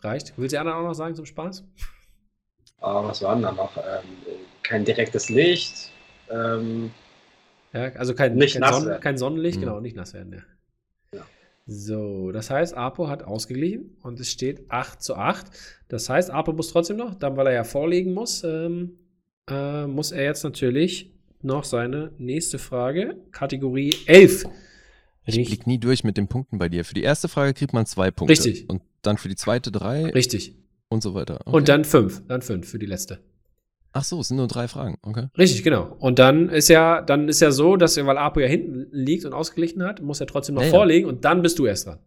[0.00, 0.34] Reicht.
[0.36, 1.64] Willst du anderen auch noch sagen zum Spaß?
[2.80, 3.78] Ah, was waren da noch?
[3.78, 5.90] Ähm, kein direktes Licht.
[6.28, 6.92] Ähm,
[7.72, 9.62] ja, also kein, nicht kein, Sonnen, kein Sonnenlicht, mhm.
[9.62, 10.34] genau, nicht nass werden.
[10.34, 10.42] Ja.
[11.70, 15.48] So, das heißt, Apo hat ausgeglichen und es steht 8 zu 8.
[15.88, 18.92] Das heißt, Apo muss trotzdem noch, dann weil er ja vorlegen muss, ähm,
[19.50, 21.12] äh, muss er jetzt natürlich
[21.42, 24.46] noch seine nächste Frage, Kategorie 11.
[25.26, 26.86] Ich blick nie durch mit den Punkten bei dir.
[26.86, 28.32] Für die erste Frage kriegt man zwei Punkte.
[28.32, 28.66] Richtig.
[28.70, 30.06] Und dann für die zweite drei.
[30.06, 30.56] Richtig.
[30.88, 31.42] Und so weiter.
[31.44, 31.54] Okay.
[31.54, 32.22] Und dann fünf.
[32.28, 33.20] Dann fünf für die letzte.
[33.92, 35.28] Ach so, es sind nur drei Fragen, okay.
[35.36, 35.96] Richtig, genau.
[35.98, 39.32] Und dann ist ja, dann ist ja so, dass weil Apo ja hinten liegt und
[39.32, 41.98] ausgeglichen hat, muss er trotzdem noch ja, vorlegen und dann bist du erst dran.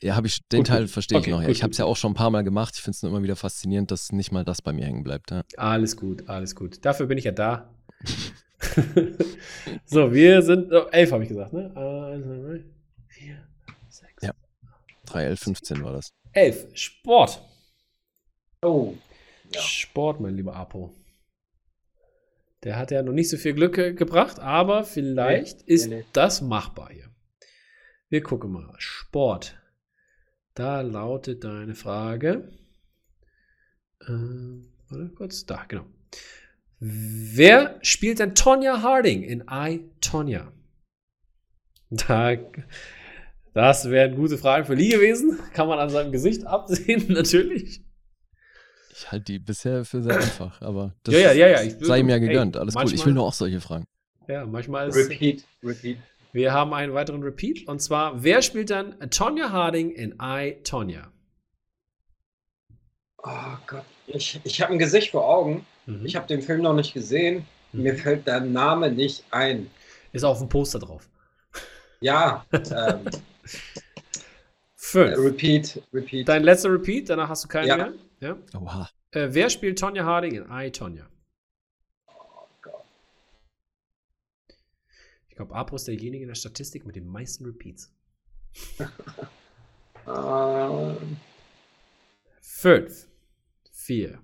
[0.00, 1.40] Ja, habe ich den gut, Teil verstehe okay, ich noch.
[1.42, 2.74] Gut, ich habe es ja auch schon ein paar Mal gemacht.
[2.76, 5.30] Ich finde es nur immer wieder faszinierend, dass nicht mal das bei mir hängen bleibt.
[5.30, 5.44] Ja.
[5.56, 6.84] Alles gut, alles gut.
[6.84, 7.74] Dafür bin ich ja da.
[9.86, 11.72] so, wir sind oh, elf, habe ich gesagt, ne?
[11.74, 12.64] Eins, zwei,
[13.08, 13.46] vier,
[13.88, 14.22] sechs.
[14.22, 14.32] Ja.
[15.06, 16.12] 3, 11, 15 war das.
[16.32, 16.66] Elf.
[16.74, 17.40] Sport.
[18.62, 18.94] Oh.
[19.54, 19.60] Ja.
[19.60, 20.92] Sport, mein lieber Apo.
[22.64, 26.04] Der hat ja noch nicht so viel Glück gebracht, aber vielleicht nee, ist nee, nee.
[26.12, 27.10] das machbar hier.
[28.08, 28.74] Wir gucken mal.
[28.78, 29.60] Sport.
[30.54, 32.48] Da lautet deine Frage.
[34.00, 34.12] Äh,
[34.88, 35.44] warte kurz.
[35.44, 35.84] Da, genau.
[36.78, 40.52] Wer spielt denn Tonya Harding in I, Tonya?
[41.90, 42.36] Da,
[43.52, 45.38] das wären gute Fragen für Lee gewesen.
[45.52, 47.84] Kann man an seinem Gesicht absehen, natürlich.
[48.96, 51.70] Ich halte die bisher für sehr einfach, aber das ja, ja, ja, ja.
[51.80, 52.54] sei ihm ja gegönnt.
[52.54, 53.00] Hey, Alles manchmal, gut.
[53.00, 53.86] Ich will nur auch solche Fragen.
[54.28, 54.96] Ja, manchmal ist.
[54.96, 55.98] Repeat, repeat.
[56.32, 61.08] Wir haben einen weiteren Repeat und zwar: Wer spielt dann Tonya Harding in I, Tonya?
[63.18, 65.66] Oh Gott, ich, ich habe ein Gesicht vor Augen.
[65.86, 66.06] Mhm.
[66.06, 67.46] Ich habe den Film noch nicht gesehen.
[67.72, 67.82] Mhm.
[67.82, 69.70] Mir fällt der Name nicht ein.
[70.12, 71.08] Ist auf dem Poster drauf.
[72.00, 72.46] Ja.
[72.52, 73.00] ähm,
[74.76, 75.18] Fünf.
[75.18, 76.28] repeat, repeat.
[76.28, 77.76] Dein letzter Repeat, danach hast du keinen ja.
[77.76, 77.92] mehr.
[78.24, 78.38] Ja.
[78.58, 78.88] Oha.
[79.10, 81.06] Äh, wer spielt Tonja Harding in I, Tonja?
[82.06, 82.86] Oh Gott.
[85.28, 87.94] Ich glaube, Apro ist derjenige in der Statistik mit den meisten Repeats.
[90.06, 90.94] uh.
[92.40, 93.08] Fünf,
[93.70, 94.22] vier,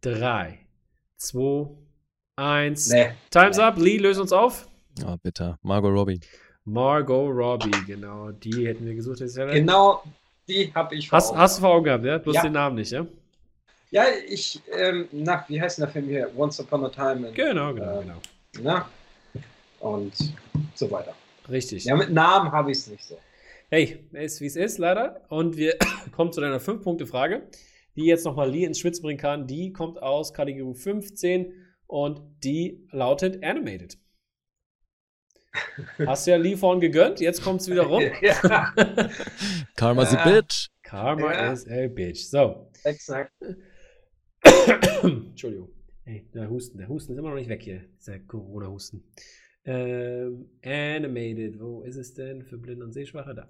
[0.00, 0.66] drei,
[1.18, 1.76] zwei,
[2.36, 2.88] eins.
[2.88, 3.12] Nee.
[3.30, 3.62] Time's nee.
[3.62, 3.76] up.
[3.76, 4.66] Lee, löse uns auf.
[5.04, 5.58] Ah, oh, bitte.
[5.60, 6.20] Margot Robbie.
[6.64, 8.30] Margot Robbie, genau.
[8.30, 9.18] Die hätten wir gesucht.
[9.18, 10.02] Genau,
[10.48, 11.38] die habe ich vor hast, Augen.
[11.38, 12.16] Hast du vor Augen gehabt, ja?
[12.16, 12.42] Bloß ja.
[12.44, 13.06] den Namen nicht, ja?
[13.90, 16.30] Ja, ich, ähm, na, wie heißt der Film hier?
[16.36, 17.28] Once Upon a Time.
[17.28, 18.20] In, genau, genau, äh, genau.
[18.62, 18.90] Na?
[19.80, 20.12] Und
[20.74, 21.14] so weiter.
[21.48, 21.84] Richtig.
[21.84, 23.18] Ja, mit Namen habe ich es nicht so.
[23.68, 25.24] Hey, ist wie es ist, leider.
[25.28, 25.76] Und wir
[26.12, 27.48] kommen zu deiner 5-Punkte-Frage,
[27.94, 29.46] die jetzt nochmal Lee ins Schwitz bringen kann.
[29.46, 31.52] Die kommt aus Kategorie 15
[31.86, 33.98] und die lautet Animated.
[36.06, 38.02] Hast du ja Lee vorhin gegönnt, jetzt kommt es wieder rum.
[39.76, 40.68] Karma's a bitch.
[40.82, 41.52] Karma ja.
[41.52, 42.26] is a bitch.
[42.26, 42.70] So.
[42.84, 43.32] Exakt.
[45.02, 45.70] Entschuldigung.
[46.04, 49.02] Ey, der Husten, der Husten ist immer noch nicht weg hier, dieser Corona-Husten.
[49.64, 53.34] Ähm, animated, wo ist es denn für Blinde und Sehschwache?
[53.34, 53.48] Da.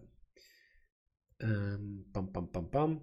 [1.41, 3.01] Ähm, bam, bam, bam, bam.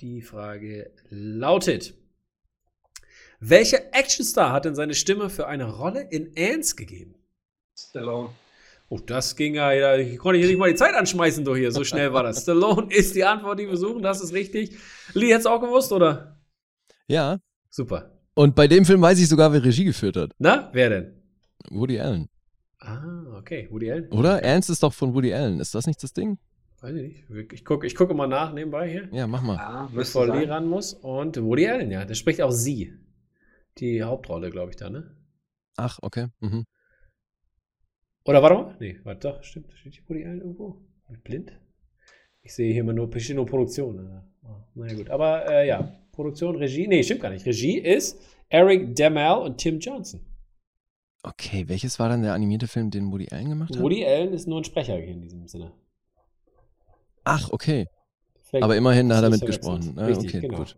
[0.00, 1.94] Die Frage lautet:
[3.40, 7.14] Welcher Actionstar hat denn seine Stimme für eine Rolle in Ants gegeben?
[7.76, 8.30] Stallone.
[8.88, 11.70] Oh, das ging ja, ich konnte hier nicht mal die Zeit anschmeißen, du hier.
[11.72, 12.42] So schnell war das.
[12.42, 14.78] Stallone ist die Antwort, die wir suchen, das ist richtig.
[15.12, 16.37] Lee, hättest du auch gewusst, oder?
[17.08, 17.40] Ja.
[17.70, 18.12] Super.
[18.34, 20.32] Und bei dem Film weiß ich sogar, wer Regie geführt hat.
[20.38, 21.12] Na, wer denn?
[21.70, 22.28] Woody Allen.
[22.78, 23.66] Ah, okay.
[23.70, 24.08] Woody Allen.
[24.12, 24.42] Oder?
[24.42, 25.58] Ernst ist doch von Woody Allen.
[25.58, 26.38] Ist das nicht das Ding?
[26.80, 27.52] Weiß ich nicht.
[27.52, 29.08] Ich gucke ich guck mal nach nebenbei hier.
[29.10, 29.56] Ja, mach mal.
[29.56, 30.94] Ja, bevor Lee ran muss.
[30.94, 32.04] Und Woody Allen, ja.
[32.04, 32.92] Der spricht auch sie.
[33.78, 35.16] Die Hauptrolle, glaube ich, da, ne?
[35.76, 36.28] Ach, okay.
[36.40, 36.64] Mhm.
[38.24, 38.76] Oder warte mal?
[38.78, 39.72] Nee, warte doch, stimmt.
[39.74, 40.84] Steht hier Woody Allen irgendwo?
[41.24, 41.52] Blind?
[42.42, 44.22] Ich sehe hier immer nur, hier nur Produktion.
[44.42, 45.10] Oh, naja, gut.
[45.10, 46.88] Aber äh, ja, Produktion, Regie.
[46.88, 47.44] Nee, stimmt gar nicht.
[47.46, 48.18] Regie ist
[48.48, 50.20] Eric Demel und Tim Johnson.
[51.22, 53.82] Okay, welches war dann der animierte Film, den Woody Allen gemacht hat?
[53.82, 55.72] Woody Allen ist nur ein Sprecher in diesem Sinne.
[57.24, 57.86] Ach, okay.
[58.44, 59.94] Vielleicht Aber immerhin hat er mitgesprochen.
[59.98, 60.58] Ah, Richtig, okay, genau.
[60.58, 60.76] gut.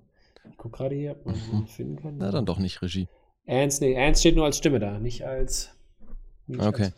[0.50, 1.66] Ich gucke gerade hier, ob man mhm.
[1.66, 2.16] finden kann.
[2.18, 3.08] Na, dann doch nicht Regie.
[3.44, 5.70] Ernst, nee, Ernst steht nur als Stimme da, nicht als
[6.50, 6.90] nicht okay.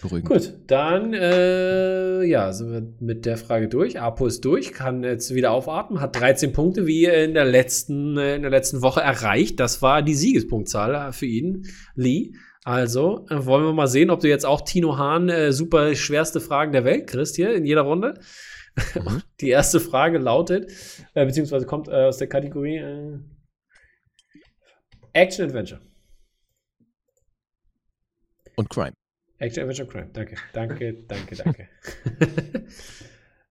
[0.00, 0.28] Beruhigend.
[0.30, 4.00] Gut, dann äh, ja, sind wir mit der Frage durch.
[4.00, 8.36] Apo ist durch, kann jetzt wieder aufatmen, hat 13 Punkte wie in der letzten, äh,
[8.36, 9.60] in der letzten Woche erreicht.
[9.60, 12.32] Das war die Siegespunktzahl für ihn, Lee.
[12.64, 16.40] Also äh, wollen wir mal sehen, ob du jetzt auch Tino Hahn äh, super schwerste
[16.40, 18.20] Fragen der Welt kriegst hier in jeder Runde.
[18.94, 19.22] Mhm.
[19.40, 20.70] Die erste Frage lautet,
[21.14, 23.18] äh, beziehungsweise kommt äh, aus der Kategorie äh,
[25.12, 25.80] Action Adventure.
[28.60, 28.92] Und Crime.
[29.38, 30.10] Action Adventure Crime.
[30.12, 31.68] Danke, danke, danke, danke.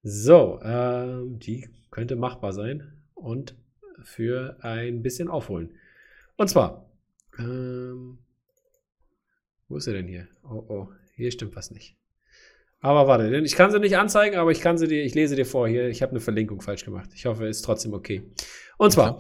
[0.04, 3.56] so, ähm, die könnte machbar sein und
[4.04, 5.74] für ein bisschen aufholen.
[6.38, 6.92] Und zwar,
[7.40, 8.20] ähm,
[9.68, 10.28] wo ist er denn hier?
[10.44, 11.98] Oh, oh, hier stimmt was nicht.
[12.82, 15.48] Aber warte, ich kann sie nicht anzeigen, aber ich kann sie dir, ich lese dir
[15.48, 15.90] vor hier.
[15.90, 17.10] Ich habe eine Verlinkung falsch gemacht.
[17.16, 18.22] Ich hoffe, es ist trotzdem okay.
[18.78, 19.20] Und zwar,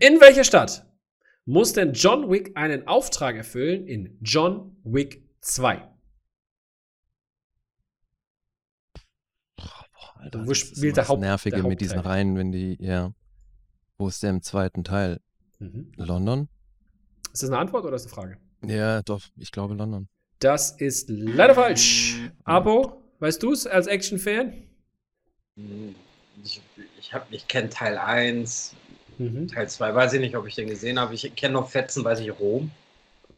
[0.00, 0.84] in welcher Stadt
[1.46, 5.88] muss denn John Wick einen Auftrag erfüllen in John Wick 2.
[10.16, 13.12] Alter, wo spielt der Haupt Nervige der mit diesen Reihen, wenn die, ja.
[13.96, 15.20] Wo ist der im zweiten Teil?
[15.58, 15.92] Mhm.
[15.96, 16.48] London?
[17.32, 18.38] Ist das eine Antwort oder ist das eine Frage?
[18.66, 20.08] Ja, doch, ich glaube London.
[20.40, 22.30] Das ist leider falsch.
[22.44, 24.52] Abo, weißt du es als Action-Fan?
[26.44, 26.60] Ich,
[26.98, 28.74] ich, ich kenne Teil 1,
[29.18, 29.48] mhm.
[29.48, 31.14] Teil 2, weiß ich nicht, ob ich den gesehen habe.
[31.14, 32.70] Ich kenne noch Fetzen, weiß ich, Rom.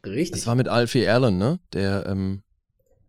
[0.05, 0.33] Richtig.
[0.33, 1.59] Das war mit Alfie Allen, ne?
[1.73, 2.43] Der, ähm,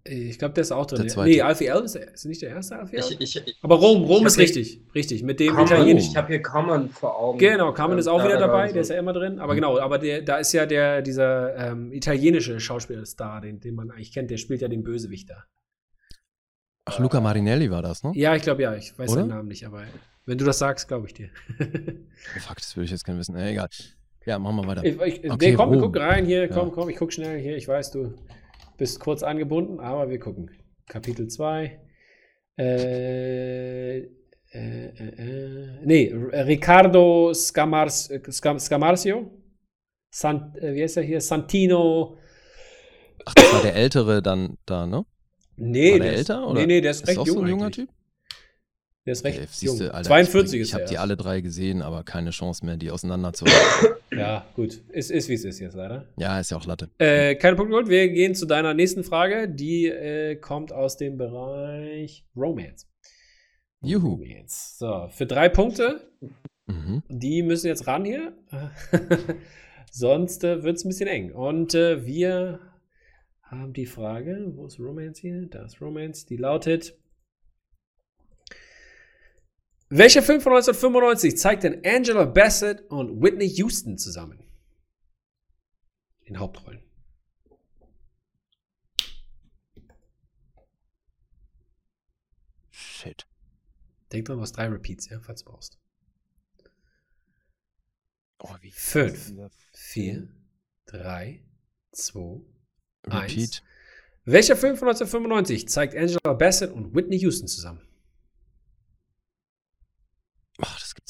[0.05, 1.07] ich glaube, der ist auch drin.
[1.07, 3.15] Der nee, Alfie Allen ist, ist nicht der erste Alfie Allen?
[3.19, 4.81] Ich, ich, Aber Rom, Rom ist richtig.
[4.95, 5.23] Richtig.
[5.23, 6.07] Mit dem Italienisch.
[6.07, 7.37] Ich habe hier Common vor Augen.
[7.37, 8.73] Genau, Common ist auch wieder dabei, so.
[8.73, 9.39] der ist ja immer drin.
[9.39, 9.57] Aber mhm.
[9.57, 14.11] genau, aber der, da ist ja der, dieser ähm, italienische Schauspielstar, den, den man eigentlich
[14.11, 15.43] kennt, der spielt ja den Bösewicht da.
[16.85, 18.11] Ach, Luca Marinelli war das, ne?
[18.15, 18.73] Ja, ich glaube ja.
[18.73, 19.21] Ich weiß Oder?
[19.21, 19.83] seinen Namen nicht, aber
[20.29, 21.29] wenn du das sagst, glaube ich dir.
[21.59, 23.35] oh, fuck, das würde ich jetzt gerne wissen.
[23.35, 23.67] Äh, egal.
[24.27, 24.83] Ja, machen wir weiter.
[24.83, 26.47] Ich, ich, okay, nee, komm, wir gucken rein hier.
[26.47, 26.73] Komm, ja.
[26.75, 27.57] komm, ich guck schnell hier.
[27.57, 28.13] Ich weiß, du
[28.77, 30.51] bist kurz angebunden, aber wir gucken.
[30.87, 31.79] Kapitel 2.
[32.59, 34.05] Äh, äh,
[34.51, 39.31] äh, äh, nee, Riccardo Scamars, Scam, Scamarcio.
[40.11, 41.21] Sant, äh, wie heißt er hier?
[41.21, 42.17] Santino.
[43.25, 45.05] Ach, das war der Ältere dann da, ne?
[45.55, 46.39] Nee, war der, der älter?
[46.39, 46.59] Ist, oder?
[46.59, 47.37] Nee, nee, der ist, ist recht jung.
[47.37, 47.89] So ein junger Typ?
[49.09, 49.81] Der ist recht okay, jung.
[49.89, 52.91] Alter, 42 ich, ist Ich habe die alle drei gesehen, aber keine Chance mehr, die
[52.91, 53.95] auseinanderzuhalten.
[54.11, 54.83] ja, gut.
[54.89, 56.05] Ist, ist wie es ist jetzt leider.
[56.17, 56.91] Ja, ist ja auch Latte.
[56.99, 57.89] Äh, keine Punkte geholt.
[57.89, 59.49] Wir gehen zu deiner nächsten Frage.
[59.49, 62.85] Die äh, kommt aus dem Bereich Romance.
[63.81, 64.09] Juhu.
[64.09, 64.77] Romance.
[64.77, 66.07] So, für drei Punkte.
[66.67, 67.01] Mhm.
[67.09, 68.37] Die müssen jetzt ran hier.
[69.91, 71.31] Sonst äh, wird es ein bisschen eng.
[71.31, 72.59] Und äh, wir
[73.41, 75.47] haben die Frage, wo ist Romance hier?
[75.47, 76.27] Da ist Romance.
[76.27, 76.95] Die lautet:
[79.89, 84.43] welcher Film von 1995 zeigt denn Angela Bassett und Whitney Houston zusammen?
[86.21, 86.83] In Hauptrollen.
[92.69, 93.25] Shit.
[94.11, 95.79] Denk dran, du hast drei Repeats, ja, falls du brauchst.
[98.39, 99.33] Oh, wie Fünf,
[99.73, 100.29] vier,
[100.85, 101.43] drei,
[101.91, 102.41] zwei,
[103.05, 103.39] Repeat.
[103.39, 103.63] eins.
[104.25, 107.88] Welcher Film von 1995 zeigt Angela Bassett und Whitney Houston zusammen?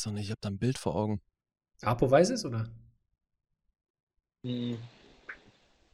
[0.05, 0.25] Nicht.
[0.25, 1.21] Ich habe da ein Bild vor Augen.
[1.81, 2.69] Apo weiß es, oder?
[4.43, 4.77] Hm.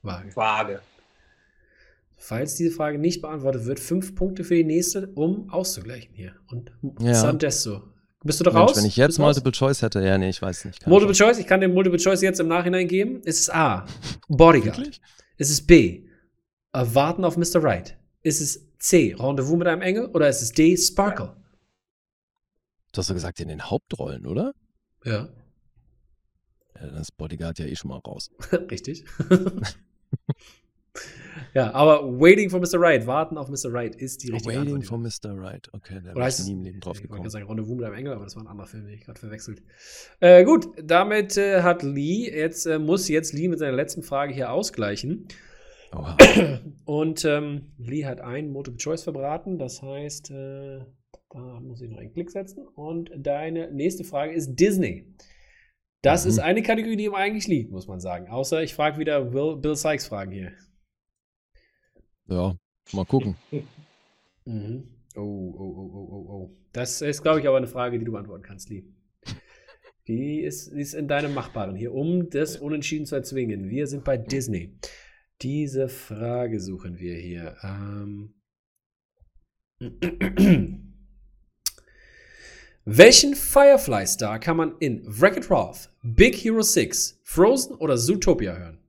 [0.02, 0.36] Vage.
[0.36, 0.82] Vage.
[2.18, 6.36] Falls diese Frage nicht beantwortet wird, fünf Punkte für die nächste, um auszugleichen hier.
[6.48, 7.14] Und ja.
[7.14, 7.84] Sandesto.
[8.24, 8.78] Bist du doch Mensch, raus?
[8.78, 9.58] Wenn ich jetzt Multiple raus?
[9.58, 10.88] Choice hätte, ja, nee, ich weiß nicht.
[10.88, 11.28] Multiple schon.
[11.28, 13.22] Choice, ich kann den Multiple Choice jetzt im Nachhinein geben.
[13.26, 13.86] Es ist A.
[14.28, 14.78] Bodyguard.
[14.78, 15.02] Wirklich?
[15.38, 16.08] Es ist B.
[16.72, 17.64] Warten auf Mr.
[17.64, 17.98] Right.
[18.22, 19.16] Ist es C.
[19.18, 20.08] Rendezvous mit einem Engel?
[20.08, 20.76] Oder ist es D.
[20.76, 21.36] Sparkle?
[22.96, 24.54] Du hast doch gesagt, in den Hauptrollen, oder?
[25.04, 25.28] Ja.
[26.76, 28.32] Ja, dann ist Bodyguard ja eh schon mal raus.
[28.72, 29.04] Richtig.
[31.54, 32.80] ja, aber Waiting for Mr.
[32.80, 33.74] Right, warten auf Mr.
[33.74, 34.86] Right ist die richtige Waiting Antwort.
[34.86, 35.38] for Mr.
[35.38, 37.18] Right, okay, da bin ich nie im Leben drauf gekommen.
[37.18, 39.02] Ich wollte sagen Rendezvous mit einem Engel, aber das war ein anderer Film, den ich
[39.02, 39.62] gerade verwechselt.
[40.22, 44.34] Äh, gut, damit äh, hat Lee, jetzt äh, muss jetzt Lee mit seiner letzten Frage
[44.34, 45.28] hier ausgleichen.
[45.92, 46.18] Oha.
[46.86, 50.80] Und ähm, Lee hat einen Multiple Choice verbraten, das heißt, äh,
[51.30, 52.68] da muss ich noch einen Klick setzen.
[52.68, 55.14] Und deine nächste Frage ist Disney.
[56.02, 56.30] Das mhm.
[56.30, 58.28] ist eine Kategorie, die ihm eigentlich liegt, muss man sagen.
[58.30, 60.52] Außer ich frage wieder Will, Bill Sykes Fragen hier.
[62.28, 62.56] Ja,
[62.94, 63.36] mal gucken.
[64.46, 64.92] mhm.
[65.16, 66.58] Oh, oh, oh, oh, oh, oh.
[66.74, 68.84] Das ist, glaube ich, aber eine Frage, die du beantworten kannst, Lee.
[70.08, 73.72] Die ist, die ist in deinem Machbaren hier, um das Unentschieden zu erzwingen.
[73.72, 74.78] Wir sind bei Disney.
[75.42, 77.58] Diese Frage suchen wir hier.
[77.64, 78.36] Ähm.
[82.88, 88.80] Welchen Firefly-Star kann man in Wreck-It Ralph, Big Hero 6, Frozen oder Zootopia hören?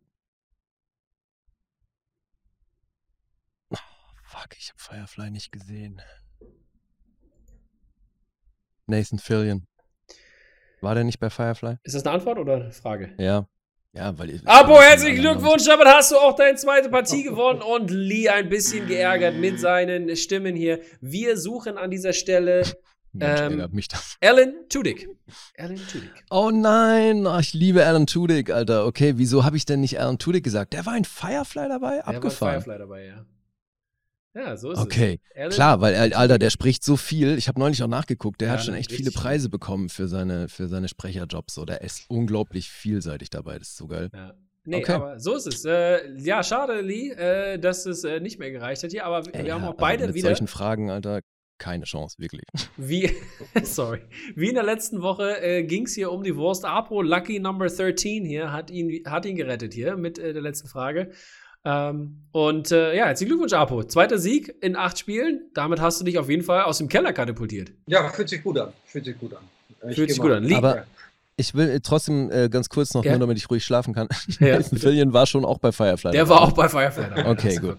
[3.70, 3.78] Oh,
[4.22, 6.02] fuck, ich habe Firefly nicht gesehen.
[8.84, 9.66] Nathan Fillion.
[10.82, 11.78] War der nicht bei Firefly?
[11.82, 13.14] Ist das eine Antwort oder eine Frage?
[13.16, 13.48] Ja.
[13.94, 14.46] Ja, weil ich.
[14.46, 18.86] Abo, herzlichen Glückwunsch, damit hast du auch deine zweite Partie gewonnen und Lee ein bisschen
[18.86, 20.82] geärgert mit seinen Stimmen hier.
[21.00, 22.62] Wir suchen an dieser Stelle
[23.18, 24.16] Mensch, ähm, mich das.
[24.20, 25.08] Alan Tudyk.
[25.58, 26.12] Alan Tudyk.
[26.30, 28.86] Oh nein, oh, ich liebe Alan Tudyk, Alter.
[28.86, 30.72] Okay, wieso habe ich denn nicht Alan Tudyk gesagt?
[30.72, 31.96] Der war in Firefly dabei?
[31.96, 32.54] Der Abgefahren.
[32.54, 33.26] war Firefly dabei, ja.
[34.36, 35.18] Ja, so ist okay.
[35.30, 35.46] es.
[35.46, 37.38] Okay, klar, weil Alter, der spricht so viel.
[37.38, 38.42] Ich habe neulich auch nachgeguckt.
[38.42, 41.54] Der ja, hat schon echt viele Preise bekommen für seine, für seine Sprecherjobs.
[41.54, 43.58] So, der ist unglaublich vielseitig dabei.
[43.58, 44.10] Das ist so geil.
[44.12, 44.34] Ja.
[44.66, 44.92] Nee, okay.
[44.92, 45.64] aber so ist es.
[45.64, 49.44] Äh, ja, schade, Lee, äh, dass es äh, nicht mehr gereicht hat hier, aber Ey,
[49.44, 50.28] wir haben auch beide also mit wieder.
[50.28, 51.20] Mit solchen Fragen, Alter,
[51.58, 52.44] keine Chance, wirklich.
[52.76, 53.10] Wie,
[53.62, 54.00] sorry.
[54.34, 56.64] Wie in der letzten Woche äh, ging es hier um die Wurst.
[56.64, 60.68] Apo, Lucky Number 13 hier, hat ihn, hat ihn gerettet hier mit äh, der letzten
[60.68, 61.10] Frage.
[61.64, 63.82] Ähm, und äh, ja, herzlichen Glückwunsch, Apo.
[63.82, 65.50] Zweiter Sieg in acht Spielen.
[65.54, 67.72] Damit hast du dich auf jeden Fall aus dem Keller katapultiert.
[67.86, 68.72] Ja, fühlt sich gut an.
[68.84, 69.42] Fühlt sich gut an.
[69.88, 70.44] Ich fühlt sich gut an.
[70.44, 70.58] Lieb.
[70.58, 70.86] Aber
[71.36, 73.12] ich will trotzdem äh, ganz kurz noch, ja.
[73.12, 74.08] nur damit ich ruhig schlafen kann.
[74.38, 76.12] Ja, Fillion war schon auch bei Firefly.
[76.12, 77.24] Der war auch bei Firefly.
[77.26, 77.76] okay, gut.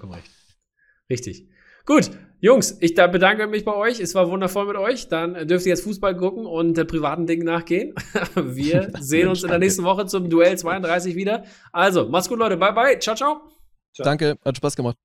[1.09, 1.47] Richtig.
[1.85, 3.99] Gut, Jungs, ich da bedanke mich bei euch.
[3.99, 5.07] Es war wundervoll mit euch.
[5.07, 7.95] Dann dürft ihr jetzt Fußball gucken und äh, privaten Dingen nachgehen.
[8.35, 11.43] Wir sehen uns in der nächsten Woche zum Duell 32 wieder.
[11.71, 12.57] Also, macht's gut, Leute.
[12.57, 12.99] Bye, bye.
[12.99, 13.41] Ciao, ciao.
[13.93, 14.03] ciao.
[14.03, 14.97] Danke, hat Spaß gemacht.